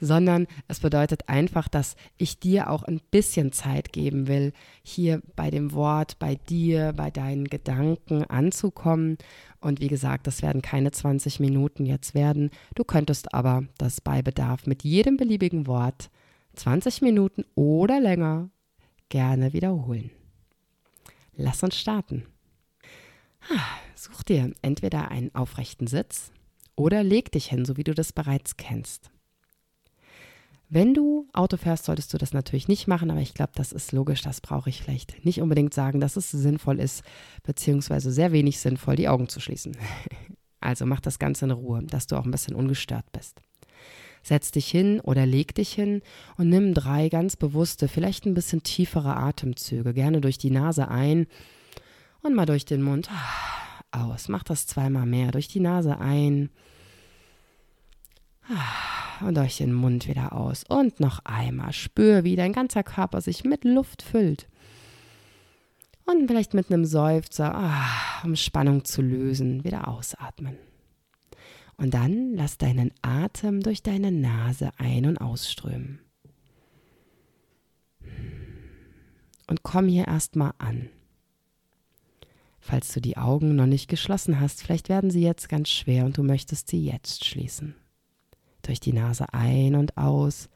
sondern 0.00 0.46
es 0.68 0.78
bedeutet 0.78 1.28
einfach, 1.28 1.66
dass 1.66 1.96
ich 2.16 2.38
dir 2.38 2.70
auch 2.70 2.84
ein 2.84 3.00
bisschen 3.10 3.50
Zeit 3.50 3.92
geben 3.92 4.28
will, 4.28 4.52
hier 4.84 5.20
bei 5.34 5.50
dem 5.50 5.72
Wort, 5.72 6.20
bei 6.20 6.36
dir, 6.36 6.92
bei 6.96 7.10
deinen 7.10 7.48
Gedanken 7.48 8.22
anzukommen 8.22 9.18
und 9.66 9.80
wie 9.80 9.88
gesagt, 9.88 10.26
das 10.26 10.42
werden 10.42 10.62
keine 10.62 10.92
20 10.92 11.40
Minuten 11.40 11.86
jetzt 11.86 12.14
werden. 12.14 12.50
Du 12.74 12.84
könntest 12.84 13.34
aber 13.34 13.64
das 13.78 14.00
bei 14.00 14.22
Bedarf 14.22 14.66
mit 14.66 14.84
jedem 14.84 15.16
beliebigen 15.16 15.66
Wort 15.66 16.10
20 16.54 17.02
Minuten 17.02 17.44
oder 17.54 18.00
länger 18.00 18.48
gerne 19.08 19.52
wiederholen. 19.52 20.10
Lass 21.34 21.62
uns 21.62 21.76
starten. 21.76 22.24
Such 23.94 24.22
dir 24.22 24.52
entweder 24.62 25.10
einen 25.10 25.34
aufrechten 25.34 25.86
Sitz 25.86 26.32
oder 26.76 27.02
leg 27.02 27.32
dich 27.32 27.46
hin, 27.46 27.64
so 27.64 27.76
wie 27.76 27.84
du 27.84 27.92
das 27.94 28.12
bereits 28.12 28.56
kennst. 28.56 29.10
Wenn 30.68 30.94
du 30.94 31.28
Auto 31.32 31.56
fährst, 31.56 31.84
solltest 31.84 32.12
du 32.12 32.18
das 32.18 32.32
natürlich 32.32 32.66
nicht 32.66 32.88
machen, 32.88 33.10
aber 33.10 33.20
ich 33.20 33.34
glaube, 33.34 33.52
das 33.54 33.70
ist 33.72 33.92
logisch. 33.92 34.22
Das 34.22 34.40
brauche 34.40 34.68
ich 34.68 34.82
vielleicht 34.82 35.24
nicht 35.24 35.40
unbedingt 35.40 35.72
sagen, 35.72 36.00
dass 36.00 36.16
es 36.16 36.30
sinnvoll 36.30 36.80
ist, 36.80 37.04
beziehungsweise 37.44 38.10
sehr 38.10 38.32
wenig 38.32 38.58
sinnvoll, 38.58 38.96
die 38.96 39.08
Augen 39.08 39.28
zu 39.28 39.40
schließen. 39.40 39.76
Also 40.58 40.84
mach 40.84 41.00
das 41.00 41.20
Ganze 41.20 41.44
in 41.44 41.52
Ruhe, 41.52 41.84
dass 41.84 42.08
du 42.08 42.16
auch 42.16 42.24
ein 42.24 42.30
bisschen 42.32 42.56
ungestört 42.56 43.04
bist. 43.12 43.40
Setz 44.22 44.50
dich 44.50 44.68
hin 44.68 44.98
oder 45.00 45.24
leg 45.24 45.54
dich 45.54 45.72
hin 45.72 46.02
und 46.38 46.48
nimm 46.48 46.74
drei 46.74 47.08
ganz 47.08 47.36
bewusste, 47.36 47.86
vielleicht 47.86 48.26
ein 48.26 48.34
bisschen 48.34 48.64
tiefere 48.64 49.16
Atemzüge, 49.16 49.94
gerne 49.94 50.20
durch 50.20 50.38
die 50.38 50.50
Nase 50.50 50.88
ein 50.88 51.28
und 52.22 52.34
mal 52.34 52.46
durch 52.46 52.64
den 52.64 52.82
Mund 52.82 53.08
aus. 53.92 54.28
Mach 54.28 54.42
das 54.42 54.66
zweimal 54.66 55.06
mehr. 55.06 55.30
Durch 55.30 55.46
die 55.46 55.60
Nase 55.60 56.00
ein 56.00 56.50
und 59.20 59.36
durch 59.36 59.58
den 59.58 59.72
Mund 59.72 60.08
wieder 60.08 60.32
aus. 60.32 60.64
Und 60.68 61.00
noch 61.00 61.20
einmal. 61.24 61.72
Spür, 61.72 62.24
wie 62.24 62.36
dein 62.36 62.52
ganzer 62.52 62.82
Körper 62.82 63.20
sich 63.20 63.44
mit 63.44 63.64
Luft 63.64 64.02
füllt. 64.02 64.48
Und 66.04 66.28
vielleicht 66.28 66.54
mit 66.54 66.70
einem 66.70 66.84
Seufzer, 66.84 67.54
ah, 67.54 68.22
um 68.24 68.36
Spannung 68.36 68.84
zu 68.84 69.02
lösen, 69.02 69.64
wieder 69.64 69.88
ausatmen. 69.88 70.56
Und 71.76 71.94
dann 71.94 72.34
lass 72.34 72.58
deinen 72.58 72.92
Atem 73.02 73.60
durch 73.60 73.82
deine 73.82 74.12
Nase 74.12 74.70
ein- 74.78 75.06
und 75.06 75.18
ausströmen. 75.18 76.00
Und 79.48 79.62
komm 79.62 79.88
hier 79.88 80.06
erstmal 80.06 80.52
an. 80.58 80.88
Falls 82.60 82.92
du 82.92 83.00
die 83.00 83.16
Augen 83.16 83.54
noch 83.54 83.66
nicht 83.66 83.88
geschlossen 83.88 84.40
hast, 84.40 84.62
vielleicht 84.62 84.88
werden 84.88 85.10
sie 85.10 85.22
jetzt 85.22 85.48
ganz 85.48 85.68
schwer 85.68 86.04
und 86.04 86.16
du 86.16 86.22
möchtest 86.22 86.68
sie 86.68 86.84
jetzt 86.84 87.24
schließen 87.24 87.76
durch 88.66 88.80
die 88.80 88.92
Nase 88.92 89.32
ein 89.32 89.74
und 89.74 89.96
aus, 89.96 90.48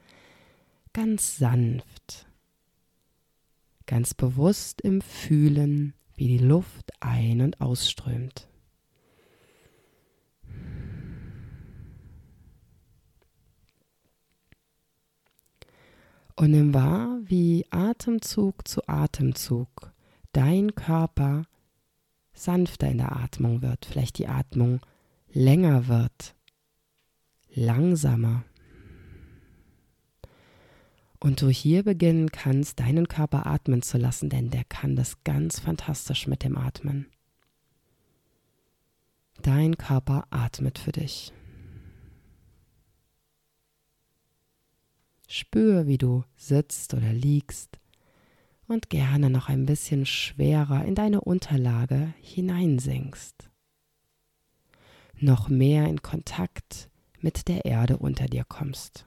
ganz 0.93 1.37
sanft, 1.37 2.27
ganz 3.85 4.13
bewusst 4.13 4.81
im 4.81 5.01
Fühlen, 5.01 5.93
wie 6.15 6.27
die 6.27 6.43
Luft 6.43 6.91
ein- 6.99 7.41
und 7.41 7.61
ausströmt. 7.61 8.47
Und 16.35 16.51
nimm 16.51 16.73
wahr, 16.73 17.19
wie 17.23 17.65
Atemzug 17.69 18.67
zu 18.67 18.81
Atemzug 18.87 19.91
dein 20.31 20.73
Körper 20.73 21.43
sanfter 22.33 22.89
in 22.89 22.97
der 22.97 23.15
Atmung 23.15 23.61
wird, 23.61 23.85
vielleicht 23.85 24.17
die 24.17 24.27
Atmung 24.27 24.79
länger 25.31 25.87
wird 25.87 26.35
langsamer. 27.53 28.43
Und 31.19 31.41
du 31.41 31.49
hier 31.49 31.83
beginnen 31.83 32.31
kannst, 32.31 32.79
deinen 32.79 33.07
Körper 33.07 33.45
atmen 33.45 33.81
zu 33.81 33.97
lassen, 33.97 34.29
denn 34.29 34.49
der 34.49 34.63
kann 34.63 34.95
das 34.95 35.23
ganz 35.23 35.59
fantastisch 35.59 36.27
mit 36.27 36.43
dem 36.43 36.57
Atmen. 36.57 37.05
Dein 39.41 39.77
Körper 39.77 40.27
atmet 40.29 40.79
für 40.79 40.91
dich. 40.91 41.31
Spür, 45.27 45.87
wie 45.87 45.97
du 45.97 46.23
sitzt 46.35 46.93
oder 46.93 47.13
liegst 47.13 47.79
und 48.67 48.89
gerne 48.89 49.29
noch 49.29 49.47
ein 49.49 49.65
bisschen 49.65 50.05
schwerer 50.05 50.85
in 50.85 50.95
deine 50.95 51.21
Unterlage 51.21 52.13
hineinsinkst. 52.19 53.49
Noch 55.19 55.49
mehr 55.49 55.87
in 55.87 56.01
Kontakt 56.01 56.90
mit 57.21 57.47
der 57.47 57.65
Erde 57.65 57.97
unter 57.97 58.25
dir 58.25 58.43
kommst. 58.43 59.05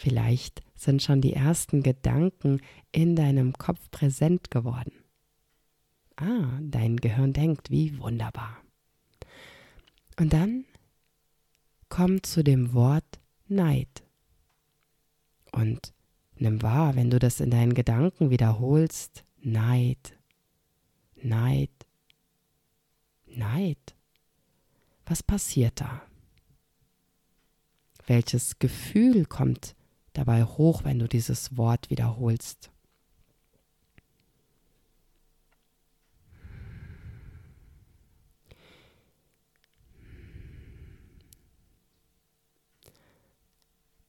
Vielleicht 0.00 0.62
sind 0.74 1.02
schon 1.02 1.20
die 1.20 1.34
ersten 1.34 1.82
Gedanken 1.82 2.62
in 2.90 3.16
deinem 3.16 3.52
Kopf 3.52 3.90
präsent 3.90 4.50
geworden. 4.50 4.92
Ah, 6.16 6.58
dein 6.62 6.96
Gehirn 6.96 7.34
denkt, 7.34 7.70
wie 7.70 7.98
wunderbar. 7.98 8.56
Und 10.18 10.32
dann 10.32 10.64
komm 11.90 12.22
zu 12.22 12.42
dem 12.42 12.72
Wort 12.72 13.20
Neid. 13.48 14.02
Und 15.52 15.92
nimm 16.36 16.62
wahr, 16.62 16.96
wenn 16.96 17.10
du 17.10 17.18
das 17.18 17.40
in 17.40 17.50
deinen 17.50 17.74
Gedanken 17.74 18.30
wiederholst, 18.30 19.24
Neid, 19.42 20.16
Neid, 21.16 21.70
Neid. 23.26 23.94
Was 25.04 25.22
passiert 25.22 25.80
da? 25.80 26.02
Welches 28.06 28.58
Gefühl 28.58 29.26
kommt 29.26 29.74
dabei 30.12 30.44
hoch, 30.44 30.84
wenn 30.84 30.98
du 30.98 31.08
dieses 31.08 31.56
Wort 31.56 31.90
wiederholst? 31.90 32.70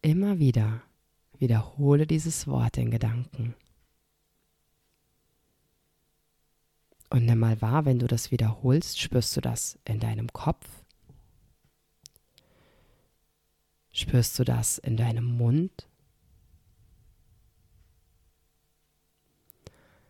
Immer 0.01 0.39
wieder 0.39 0.81
wiederhole 1.37 2.07
dieses 2.07 2.47
Wort 2.47 2.77
in 2.77 2.89
Gedanken. 2.89 3.55
Und 7.09 7.25
nimm 7.25 7.39
mal 7.39 7.61
wahr, 7.61 7.85
wenn 7.85 7.99
du 7.99 8.07
das 8.07 8.31
wiederholst, 8.31 8.99
spürst 8.99 9.35
du 9.35 9.41
das 9.41 9.77
in 9.85 9.99
deinem 9.99 10.31
Kopf? 10.31 10.65
Spürst 13.91 14.39
du 14.39 14.43
das 14.43 14.77
in 14.77 14.97
deinem 14.97 15.37
Mund? 15.37 15.87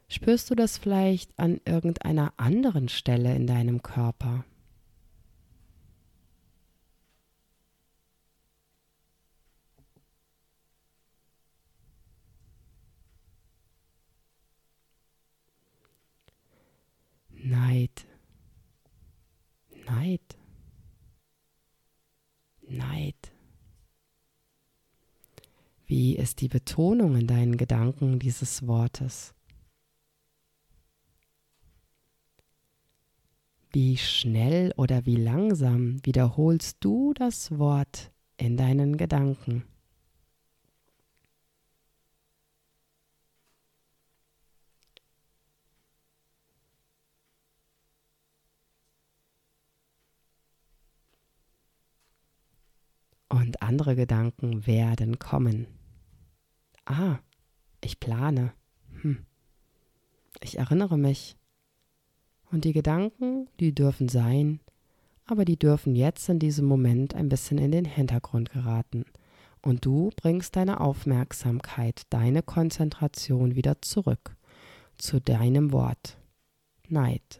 Spürst 0.08 0.50
du 0.52 0.56
das 0.56 0.78
vielleicht 0.78 1.38
an 1.40 1.60
irgendeiner 1.66 2.34
anderen 2.38 2.88
Stelle 2.88 3.36
in 3.36 3.48
deinem 3.48 3.82
Körper? 3.82 4.46
Neid, 17.52 18.08
Neid, 19.86 20.38
Neid. 22.62 23.34
Wie 25.86 26.16
ist 26.16 26.40
die 26.40 26.48
Betonung 26.48 27.18
in 27.18 27.28
deinen 27.28 27.58
Gedanken 27.58 28.20
dieses 28.20 28.66
Wortes? 28.68 29.34
Wie 33.74 33.98
schnell 33.98 34.74
oder 34.78 35.06
wie 35.06 35.18
langsam 35.18 36.00
wiederholst 36.06 36.78
du 36.80 37.14
das 37.14 37.60
Wort 37.60 38.14
in 38.38 38.56
deinen 38.56 38.96
Gedanken? 38.96 39.66
Und 53.32 53.62
andere 53.62 53.96
Gedanken 53.96 54.68
werden 54.68 55.18
kommen. 55.18 55.68
Ah, 56.84 57.20
ich 57.80 58.02
plane. 58.02 58.52
Hm. 59.02 59.26
Ich 60.42 60.58
erinnere 60.58 60.98
mich. 60.98 61.38
Und 62.52 62.66
die 62.66 62.74
Gedanken, 62.74 63.48
die 63.62 63.74
dürfen 63.74 64.10
sein, 64.10 64.60
aber 65.26 65.46
die 65.46 65.58
dürfen 65.58 65.96
jetzt 65.96 66.28
in 66.28 66.40
diesem 66.40 66.66
Moment 66.66 67.16
ein 67.16 67.30
bisschen 67.30 67.58
in 67.58 67.72
den 67.72 67.86
Hintergrund 67.86 68.52
geraten. 68.52 69.06
Und 69.62 69.86
du 69.86 70.10
bringst 70.18 70.58
deine 70.58 70.82
Aufmerksamkeit, 70.82 72.02
deine 72.10 72.44
Konzentration 72.44 73.56
wieder 73.56 73.82
zurück 73.82 74.36
zu 74.98 75.22
deinem 75.22 75.72
Wort. 75.72 76.18
Neid. 76.90 77.40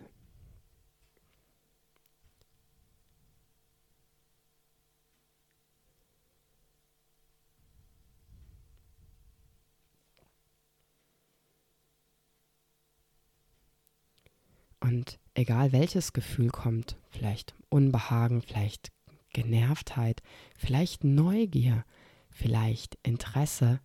Und 14.82 15.20
egal 15.36 15.72
welches 15.72 16.12
Gefühl 16.12 16.50
kommt, 16.50 16.98
vielleicht 17.10 17.56
Unbehagen, 17.70 18.42
vielleicht 18.42 18.92
Genervtheit, 19.32 20.22
vielleicht 20.58 21.04
Neugier, 21.04 21.86
vielleicht 22.30 22.98
Interesse, 23.04 23.80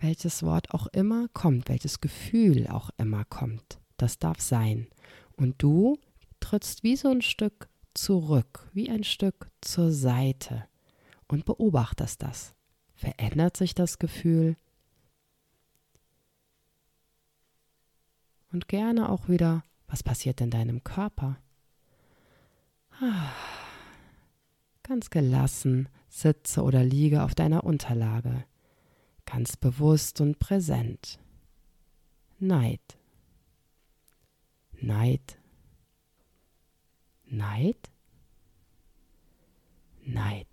welches 0.00 0.42
Wort 0.42 0.72
auch 0.74 0.88
immer 0.88 1.28
kommt, 1.32 1.68
welches 1.68 2.00
Gefühl 2.00 2.66
auch 2.66 2.90
immer 2.98 3.24
kommt, 3.24 3.78
das 3.96 4.18
darf 4.18 4.40
sein. 4.40 4.88
Und 5.36 5.62
du 5.62 5.98
trittst 6.40 6.82
wie 6.82 6.96
so 6.96 7.08
ein 7.08 7.22
Stück 7.22 7.68
zurück, 7.94 8.68
wie 8.72 8.90
ein 8.90 9.04
Stück 9.04 9.50
zur 9.60 9.92
Seite 9.92 10.66
und 11.28 11.44
beobachtest 11.44 12.22
das. 12.22 12.54
Verändert 12.94 13.56
sich 13.56 13.74
das 13.74 13.98
Gefühl? 13.98 14.56
Und 18.52 18.68
gerne 18.68 19.08
auch 19.08 19.28
wieder 19.28 19.62
was 19.92 20.02
passiert 20.02 20.40
in 20.40 20.50
deinem 20.50 20.82
Körper? 20.82 21.36
Ah, 22.98 23.30
ganz 24.82 25.10
gelassen 25.10 25.88
sitze 26.08 26.62
oder 26.62 26.82
liege 26.82 27.22
auf 27.22 27.34
deiner 27.34 27.64
Unterlage, 27.64 28.44
ganz 29.26 29.56
bewusst 29.56 30.20
und 30.22 30.38
präsent. 30.38 31.18
Neid. 32.38 32.80
Neid. 34.80 35.38
Neid. 37.26 37.90
Neid. 40.04 40.51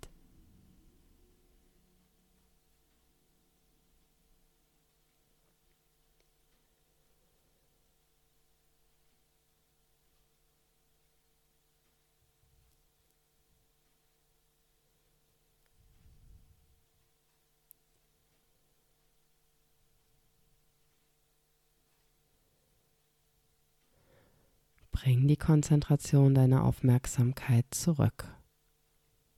Bring 25.02 25.28
die 25.28 25.38
Konzentration 25.38 26.34
deiner 26.34 26.62
Aufmerksamkeit 26.62 27.64
zurück 27.70 28.36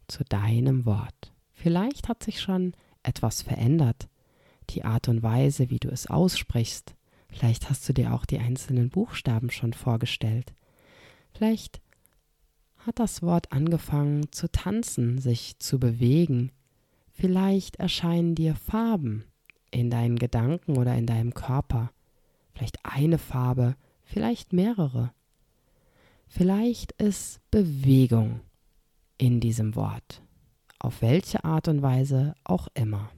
zu 0.09 0.25
deinem 0.25 0.87
Wort. 0.87 1.33
Vielleicht 1.53 2.09
hat 2.09 2.25
sich 2.25 2.41
schon 2.41 2.73
etwas 3.05 3.43
verändert, 3.43 4.09
die 4.71 4.85
Art 4.85 5.07
und 5.07 5.23
Weise, 5.23 5.71
wie 5.71 5.79
du 5.79 5.89
es 5.89 6.09
aussprichst. 6.09 6.97
Vielleicht 7.29 7.71
hast 7.71 7.89
du 7.89 7.93
dir 7.93 8.13
auch 8.13 8.27
die 8.27 8.41
einzelnen 8.41 8.91
Buchstaben 8.91 9.51
schon 9.53 9.73
vorgestellt. 9.73 10.53
Vielleicht 11.33 11.81
hat 12.79 12.99
das 12.99 13.23
Wort 13.23 13.53
angefangen 13.53 14.33
zu 14.33 14.51
tanzen, 14.51 15.19
sich 15.19 15.61
zu 15.61 15.79
bewegen. 15.79 16.51
Vielleicht 17.13 17.77
erscheinen 17.77 18.35
dir 18.35 18.57
Farben 18.57 19.23
in 19.71 19.91
deinen 19.91 20.19
Gedanken 20.19 20.77
oder 20.77 20.97
in 20.97 21.07
deinem 21.07 21.35
Körper. 21.35 21.93
Vielleicht 22.53 22.81
eine 22.83 23.19
Farbe, 23.19 23.77
vielleicht 24.03 24.53
mehrere. 24.53 25.13
Vielleicht 26.35 26.93
ist 26.93 27.43
Bewegung 27.51 28.41
in 29.19 29.39
diesem 29.39 29.75
Wort, 29.75 30.23
auf 30.79 31.03
welche 31.03 31.45
Art 31.45 31.69
und 31.69 31.83
Weise 31.83 32.35
auch 32.43 32.69
immer. 32.73 33.11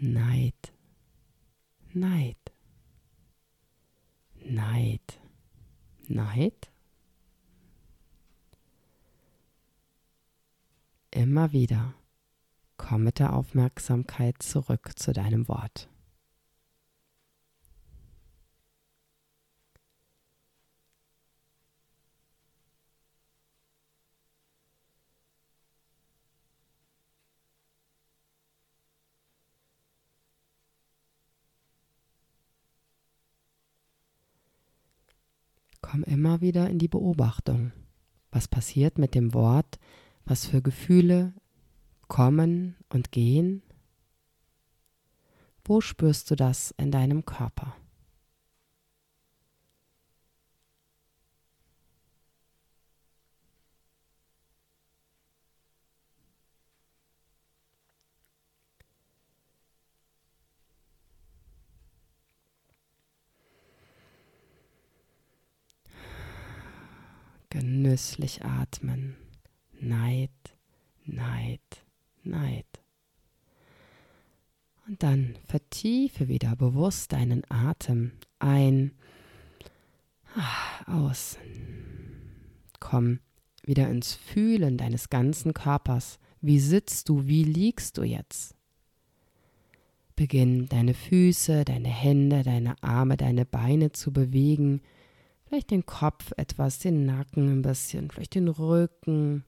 Neid, 0.00 0.72
Neid, 1.92 2.36
Neid, 4.44 5.20
Neid. 6.06 6.70
Immer 11.10 11.52
wieder 11.52 11.94
komm 12.78 13.04
mit 13.04 13.18
der 13.18 13.34
Aufmerksamkeit 13.34 14.42
zurück 14.42 14.92
zu 14.96 15.12
deinem 15.12 15.46
Wort. 15.48 15.88
Komm 35.98 36.04
immer 36.04 36.40
wieder 36.40 36.70
in 36.70 36.78
die 36.78 36.86
Beobachtung. 36.86 37.72
Was 38.30 38.46
passiert 38.46 38.98
mit 38.98 39.16
dem 39.16 39.34
Wort? 39.34 39.80
Was 40.26 40.46
für 40.46 40.62
Gefühle 40.62 41.32
kommen 42.06 42.76
und 42.88 43.10
gehen? 43.10 43.62
Wo 45.64 45.80
spürst 45.80 46.30
du 46.30 46.36
das 46.36 46.72
in 46.76 46.92
deinem 46.92 47.24
Körper? 47.24 47.74
Genüsslich 67.50 68.44
atmen. 68.44 69.16
Neid, 69.80 70.30
Neid, 71.04 71.60
Neid. 72.22 72.66
Und 74.86 75.02
dann 75.02 75.36
vertiefe 75.44 76.28
wieder 76.28 76.56
bewusst 76.56 77.12
deinen 77.12 77.42
Atem 77.50 78.12
ein, 78.38 78.92
aus. 80.86 81.36
Komm 82.80 83.20
wieder 83.64 83.88
ins 83.90 84.14
Fühlen 84.14 84.78
deines 84.78 85.10
ganzen 85.10 85.52
Körpers. 85.52 86.18
Wie 86.40 86.60
sitzt 86.60 87.08
du? 87.08 87.26
Wie 87.26 87.44
liegst 87.44 87.98
du 87.98 88.02
jetzt? 88.02 88.54
Beginn 90.16 90.68
deine 90.68 90.94
Füße, 90.94 91.64
deine 91.64 91.88
Hände, 91.88 92.42
deine 92.42 92.82
Arme, 92.82 93.16
deine 93.16 93.44
Beine 93.44 93.92
zu 93.92 94.12
bewegen. 94.12 94.80
Vielleicht 95.48 95.70
den 95.70 95.86
Kopf 95.86 96.32
etwas, 96.36 96.78
den 96.78 97.06
Nacken 97.06 97.50
ein 97.50 97.62
bisschen, 97.62 98.10
vielleicht 98.10 98.34
den 98.34 98.48
Rücken. 98.48 99.46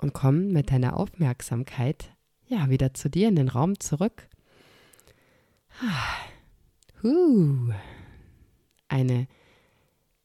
Und 0.00 0.12
komm 0.12 0.52
mit 0.52 0.70
deiner 0.70 0.96
Aufmerksamkeit 0.96 2.12
ja 2.46 2.70
wieder 2.70 2.94
zu 2.94 3.10
dir 3.10 3.26
in 3.26 3.34
den 3.34 3.48
Raum 3.48 3.80
zurück. 3.80 4.28
Eine 8.88 9.26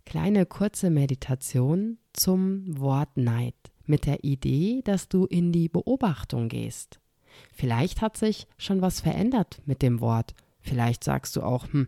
kleine 0.06 0.46
kurze 0.46 0.92
Meditation 0.92 1.98
zum 2.14 2.80
Wort 2.80 3.18
Neid 3.18 3.56
mit 3.86 4.06
der 4.06 4.24
Idee, 4.24 4.82
dass 4.84 5.10
du 5.10 5.26
in 5.26 5.52
die 5.52 5.70
Beobachtung 5.70 6.50
gehst. 6.50 7.00
Vielleicht 7.52 8.02
hat 8.02 8.16
sich 8.16 8.46
schon 8.60 8.82
was 8.82 9.02
verändert 9.02 9.60
mit 9.66 9.82
dem 9.82 10.02
Wort. 10.02 10.36
Vielleicht 10.60 11.04
sagst 11.04 11.36
du 11.36 11.42
auch, 11.42 11.72
hm, 11.72 11.88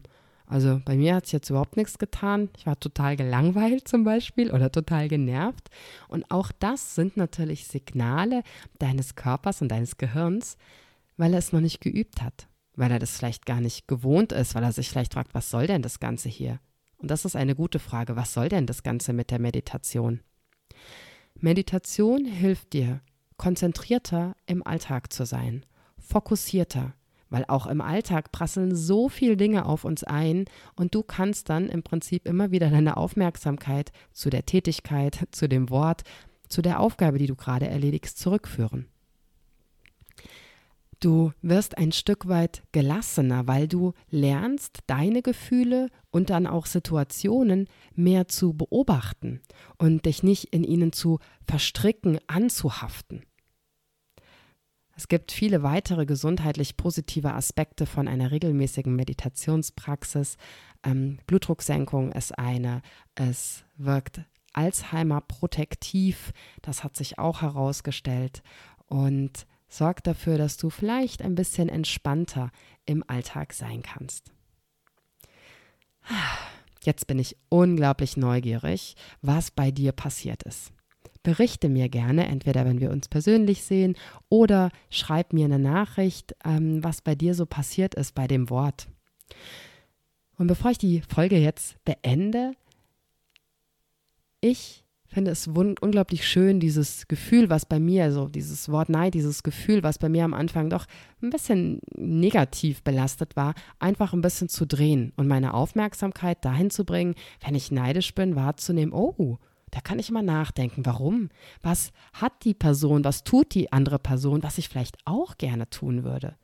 also 0.53 0.79
bei 0.85 0.95
mir 0.95 1.15
hat 1.15 1.25
es 1.25 1.31
jetzt 1.31 1.49
überhaupt 1.49 1.77
nichts 1.77 1.97
getan. 1.97 2.49
Ich 2.55 2.67
war 2.67 2.79
total 2.79 3.15
gelangweilt 3.15 3.87
zum 3.87 4.03
Beispiel 4.03 4.51
oder 4.51 4.71
total 4.71 5.07
genervt. 5.07 5.71
Und 6.07 6.29
auch 6.29 6.51
das 6.51 6.93
sind 6.93 7.17
natürlich 7.17 7.65
Signale 7.65 8.43
deines 8.77 9.15
Körpers 9.15 9.63
und 9.63 9.69
deines 9.69 9.97
Gehirns, 9.97 10.57
weil 11.17 11.33
er 11.33 11.39
es 11.39 11.53
noch 11.53 11.59
nicht 11.59 11.81
geübt 11.81 12.21
hat, 12.21 12.49
weil 12.75 12.91
er 12.91 12.99
das 12.99 13.17
vielleicht 13.17 13.47
gar 13.47 13.61
nicht 13.61 13.87
gewohnt 13.87 14.31
ist, 14.31 14.53
weil 14.53 14.61
er 14.61 14.71
sich 14.71 14.89
vielleicht 14.89 15.13
fragt, 15.13 15.33
was 15.33 15.49
soll 15.49 15.65
denn 15.65 15.81
das 15.81 15.99
Ganze 15.99 16.29
hier? 16.29 16.59
Und 16.97 17.09
das 17.09 17.25
ist 17.25 17.35
eine 17.35 17.55
gute 17.55 17.79
Frage, 17.79 18.15
was 18.15 18.35
soll 18.35 18.49
denn 18.49 18.67
das 18.67 18.83
Ganze 18.83 19.11
mit 19.11 19.31
der 19.31 19.39
Meditation? 19.39 20.19
Meditation 21.33 22.25
hilft 22.25 22.73
dir, 22.73 23.01
konzentrierter 23.37 24.35
im 24.45 24.61
Alltag 24.67 25.11
zu 25.13 25.25
sein, 25.25 25.65
fokussierter, 25.97 26.93
weil 27.33 27.45
auch 27.47 27.65
im 27.65 27.81
Alltag 27.81 28.31
prasseln 28.31 28.75
so 28.75 29.09
viele 29.09 29.35
Dinge 29.35 29.65
auf 29.65 29.85
uns 29.85 30.03
ein 30.03 30.45
und 30.75 30.93
du 30.93 31.01
kannst 31.01 31.49
dann 31.49 31.67
im 31.67 31.81
Prinzip 31.81 32.27
immer 32.27 32.51
wieder 32.51 32.69
deine 32.69 32.95
Aufmerksamkeit 32.95 33.91
zu 34.11 34.29
der 34.29 34.45
Tätigkeit, 34.45 35.27
zu 35.31 35.49
dem 35.49 35.71
Wort, 35.71 36.03
zu 36.47 36.61
der 36.61 36.79
Aufgabe, 36.79 37.17
die 37.17 37.25
du 37.25 37.35
gerade 37.35 37.67
erledigst, 37.67 38.19
zurückführen. 38.19 38.85
Du 40.99 41.33
wirst 41.41 41.75
ein 41.79 41.91
Stück 41.91 42.27
weit 42.27 42.61
gelassener, 42.71 43.47
weil 43.47 43.67
du 43.67 43.93
lernst, 44.11 44.81
deine 44.85 45.23
Gefühle 45.23 45.89
und 46.11 46.29
dann 46.29 46.45
auch 46.45 46.67
Situationen 46.67 47.67
mehr 47.95 48.27
zu 48.27 48.53
beobachten 48.53 49.41
und 49.79 50.05
dich 50.05 50.21
nicht 50.21 50.53
in 50.53 50.63
ihnen 50.63 50.93
zu 50.93 51.17
verstricken, 51.47 52.19
anzuhaften. 52.27 53.23
Es 54.95 55.07
gibt 55.07 55.31
viele 55.31 55.63
weitere 55.63 56.05
gesundheitlich 56.05 56.77
positive 56.77 57.33
Aspekte 57.33 57.85
von 57.85 58.07
einer 58.07 58.31
regelmäßigen 58.31 58.95
Meditationspraxis. 58.95 60.37
Ähm, 60.83 61.19
Blutdrucksenkung 61.25 62.11
ist 62.11 62.37
eine. 62.37 62.81
Es 63.15 63.63
wirkt 63.77 64.21
Alzheimer 64.53 65.21
protektiv. 65.21 66.31
Das 66.61 66.83
hat 66.83 66.95
sich 66.95 67.17
auch 67.17 67.41
herausgestellt. 67.41 68.43
Und 68.85 69.47
sorgt 69.67 70.05
dafür, 70.05 70.37
dass 70.37 70.57
du 70.57 70.69
vielleicht 70.69 71.23
ein 71.23 71.33
bisschen 71.33 71.69
entspannter 71.69 72.51
im 72.85 73.03
Alltag 73.07 73.53
sein 73.53 73.81
kannst. 73.81 74.31
Jetzt 76.83 77.07
bin 77.07 77.17
ich 77.17 77.37
unglaublich 77.49 78.17
neugierig, 78.17 78.95
was 79.21 79.49
bei 79.51 79.71
dir 79.71 79.93
passiert 79.93 80.43
ist. 80.43 80.71
Berichte 81.23 81.69
mir 81.69 81.89
gerne, 81.89 82.27
entweder 82.27 82.65
wenn 82.65 82.79
wir 82.79 82.91
uns 82.91 83.07
persönlich 83.07 83.63
sehen 83.63 83.95
oder 84.29 84.71
schreib 84.89 85.33
mir 85.33 85.45
eine 85.45 85.59
Nachricht, 85.59 86.35
ähm, 86.45 86.83
was 86.83 87.01
bei 87.01 87.15
dir 87.15 87.33
so 87.33 87.45
passiert 87.45 87.95
ist 87.95 88.13
bei 88.13 88.27
dem 88.27 88.49
Wort. 88.49 88.87
Und 90.37 90.47
bevor 90.47 90.71
ich 90.71 90.77
die 90.77 91.01
Folge 91.01 91.37
jetzt 91.37 91.77
beende, 91.85 92.53
ich 94.41 94.83
finde 95.13 95.31
es 95.31 95.47
unglaublich 95.47 96.27
schön, 96.27 96.59
dieses 96.59 97.07
Gefühl, 97.07 97.49
was 97.49 97.65
bei 97.65 97.79
mir, 97.79 98.03
also 98.03 98.27
dieses 98.27 98.67
Wort 98.69 98.89
Neid, 98.89 99.13
dieses 99.13 99.43
Gefühl, 99.43 99.83
was 99.83 99.99
bei 99.99 100.09
mir 100.09 100.25
am 100.25 100.33
Anfang 100.33 100.69
doch 100.69 100.85
ein 101.21 101.29
bisschen 101.29 101.79
negativ 101.95 102.83
belastet 102.83 103.35
war, 103.35 103.53
einfach 103.79 104.13
ein 104.13 104.21
bisschen 104.21 104.49
zu 104.49 104.65
drehen 104.65 105.13
und 105.15 105.27
meine 105.27 105.53
Aufmerksamkeit 105.53 106.43
dahin 106.43 106.71
zu 106.71 106.83
bringen, 106.83 107.15
wenn 107.45 107.55
ich 107.55 107.71
neidisch 107.71 108.13
bin, 108.15 108.35
wahrzunehmen, 108.35 108.93
oh, 108.93 109.37
da 109.73 109.81
kann 109.81 109.97
ich 109.97 110.11
mal 110.11 110.21
nachdenken, 110.21 110.85
warum? 110.85 111.29
Was 111.63 111.91
hat 112.13 112.43
die 112.43 112.53
Person, 112.53 113.03
was 113.03 113.23
tut 113.23 113.55
die 113.55 113.73
andere 113.73 113.97
Person, 113.97 114.43
was 114.43 114.59
ich 114.59 114.69
vielleicht 114.69 114.99
auch 115.05 115.39
gerne 115.39 115.67
tun 115.67 116.03
würde? 116.03 116.35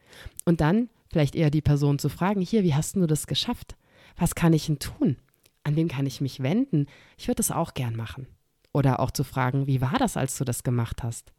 Und 0.46 0.62
dann 0.62 0.89
vielleicht 1.12 1.36
eher 1.36 1.52
die 1.52 1.62
Person 1.62 2.00
zu 2.00 2.10
fragen, 2.10 2.42
hier, 2.42 2.63
wie 2.63 2.74
hast 2.74 2.96
du 2.96 3.06
das 3.06 3.28
geschafft? 3.28 3.76
Was 4.18 4.34
kann 4.34 4.52
ich 4.54 4.65
denn 4.65 4.80
tun? 4.80 5.18
An 5.63 5.76
wen 5.76 5.88
kann 5.88 6.08
ich 6.08 6.22
mich 6.22 6.42
wenden? 6.42 6.88
Ich 7.18 7.28
würde 7.28 7.36
das 7.36 7.52
auch 7.52 7.76
gern 7.76 7.96
machen. 7.96 8.26
Oder 8.74 9.00
auch 9.00 9.12
zu 9.12 9.24
fragen, 9.24 9.68
wie 9.68 9.80
war 9.80 10.00
das, 10.00 10.18
als 10.18 10.36
du 10.36 10.44
das 10.44 10.63
gemacht 10.63 11.04
hast? 11.04 11.32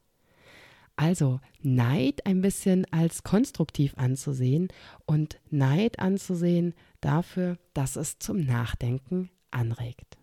Also 0.94 1.40
Neid 1.60 2.24
ein 2.24 2.40
bisschen 2.40 2.86
als 2.92 3.24
konstruktiv 3.24 3.94
anzusehen 3.96 4.68
und 5.06 5.40
Neid 5.50 5.98
anzusehen 5.98 6.72
dafür, 7.00 7.58
dass 7.74 7.96
es 7.96 8.20
zum 8.20 8.44
Nachdenken 8.44 9.30
anregt. 9.50 10.19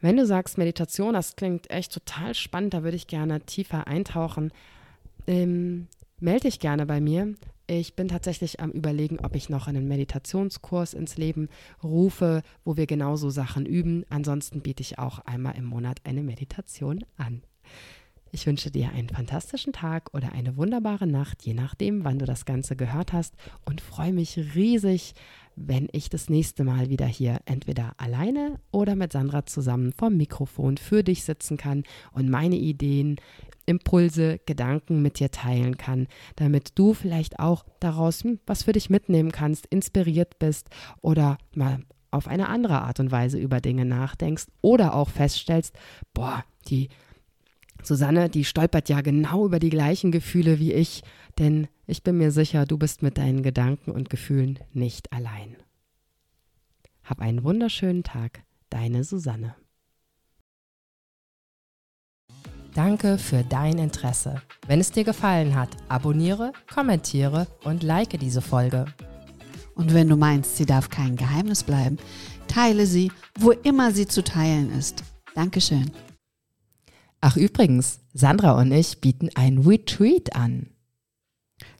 Wenn 0.00 0.16
du 0.16 0.26
sagst 0.26 0.58
Meditation, 0.58 1.14
das 1.14 1.36
klingt 1.36 1.70
echt 1.70 1.92
total 1.92 2.34
spannend, 2.34 2.74
da 2.74 2.82
würde 2.82 2.96
ich 2.96 3.06
gerne 3.06 3.40
tiefer 3.40 3.86
eintauchen, 3.86 4.52
ähm, 5.26 5.88
melde 6.20 6.42
dich 6.42 6.58
gerne 6.58 6.86
bei 6.86 7.00
mir. 7.00 7.34
Ich 7.66 7.94
bin 7.94 8.08
tatsächlich 8.08 8.58
am 8.60 8.72
Überlegen, 8.72 9.20
ob 9.20 9.36
ich 9.36 9.48
noch 9.48 9.68
einen 9.68 9.86
Meditationskurs 9.86 10.92
ins 10.94 11.16
Leben 11.16 11.48
rufe, 11.84 12.42
wo 12.64 12.76
wir 12.76 12.86
genauso 12.86 13.30
Sachen 13.30 13.64
üben. 13.64 14.04
Ansonsten 14.08 14.60
biete 14.60 14.80
ich 14.80 14.98
auch 14.98 15.20
einmal 15.20 15.56
im 15.56 15.66
Monat 15.66 16.00
eine 16.04 16.22
Meditation 16.22 17.04
an. 17.16 17.42
Ich 18.32 18.46
wünsche 18.46 18.70
dir 18.70 18.90
einen 18.90 19.08
fantastischen 19.08 19.72
Tag 19.72 20.14
oder 20.14 20.32
eine 20.32 20.56
wunderbare 20.56 21.06
Nacht, 21.06 21.42
je 21.44 21.54
nachdem, 21.54 22.04
wann 22.04 22.18
du 22.18 22.26
das 22.26 22.44
Ganze 22.44 22.76
gehört 22.76 23.12
hast 23.12 23.34
und 23.64 23.80
freue 23.80 24.12
mich 24.12 24.36
riesig, 24.54 25.14
wenn 25.66 25.88
ich 25.92 26.08
das 26.08 26.28
nächste 26.28 26.64
Mal 26.64 26.88
wieder 26.88 27.06
hier 27.06 27.38
entweder 27.44 27.94
alleine 27.98 28.58
oder 28.70 28.96
mit 28.96 29.12
Sandra 29.12 29.46
zusammen 29.46 29.92
vom 29.92 30.16
Mikrofon 30.16 30.76
für 30.76 31.02
dich 31.02 31.24
sitzen 31.24 31.56
kann 31.56 31.84
und 32.12 32.28
meine 32.28 32.56
Ideen 32.56 33.16
Impulse, 33.66 34.40
Gedanken 34.46 35.00
mit 35.02 35.20
dir 35.20 35.30
teilen 35.30 35.76
kann, 35.76 36.08
damit 36.36 36.78
du 36.78 36.92
vielleicht 36.92 37.38
auch 37.38 37.64
daraus 37.78 38.24
hm, 38.24 38.40
was 38.46 38.64
für 38.64 38.72
dich 38.72 38.90
mitnehmen 38.90 39.32
kannst, 39.32 39.66
inspiriert 39.66 40.38
bist 40.38 40.68
oder 41.02 41.38
mal 41.54 41.80
auf 42.10 42.26
eine 42.26 42.48
andere 42.48 42.82
Art 42.82 42.98
und 42.98 43.12
Weise 43.12 43.38
über 43.38 43.60
Dinge 43.60 43.84
nachdenkst 43.84 44.46
oder 44.60 44.94
auch 44.94 45.08
feststellst, 45.08 45.76
boah, 46.12 46.44
die 46.68 46.88
Susanne, 47.82 48.28
die 48.28 48.44
stolpert 48.44 48.88
ja 48.88 49.00
genau 49.00 49.46
über 49.46 49.58
die 49.58 49.70
gleichen 49.70 50.10
Gefühle 50.10 50.58
wie 50.58 50.72
ich, 50.72 51.02
denn 51.38 51.68
ich 51.86 52.02
bin 52.02 52.18
mir 52.18 52.30
sicher, 52.30 52.66
du 52.66 52.78
bist 52.78 53.02
mit 53.02 53.18
deinen 53.18 53.42
Gedanken 53.42 53.90
und 53.90 54.10
Gefühlen 54.10 54.58
nicht 54.72 55.12
allein. 55.12 55.56
Hab 57.04 57.20
einen 57.20 57.42
wunderschönen 57.42 58.02
Tag, 58.02 58.42
deine 58.68 59.04
Susanne. 59.04 59.54
Danke 62.74 63.18
für 63.18 63.42
dein 63.42 63.78
Interesse. 63.78 64.42
Wenn 64.66 64.80
es 64.80 64.92
dir 64.92 65.02
gefallen 65.02 65.56
hat, 65.56 65.70
abonniere, 65.88 66.52
kommentiere 66.72 67.48
und 67.64 67.82
like 67.82 68.18
diese 68.20 68.40
Folge. 68.40 68.84
Und 69.74 69.92
wenn 69.92 70.08
du 70.08 70.16
meinst, 70.16 70.56
sie 70.56 70.66
darf 70.66 70.88
kein 70.88 71.16
Geheimnis 71.16 71.64
bleiben, 71.64 71.98
teile 72.46 72.86
sie, 72.86 73.10
wo 73.38 73.50
immer 73.50 73.92
sie 73.92 74.06
zu 74.06 74.22
teilen 74.22 74.70
ist. 74.72 75.02
Dankeschön. 75.34 75.90
Ach 77.20 77.36
übrigens, 77.36 78.00
Sandra 78.14 78.58
und 78.58 78.72
ich 78.72 79.00
bieten 79.00 79.28
ein 79.34 79.58
Retreat 79.58 80.34
an. 80.34 80.69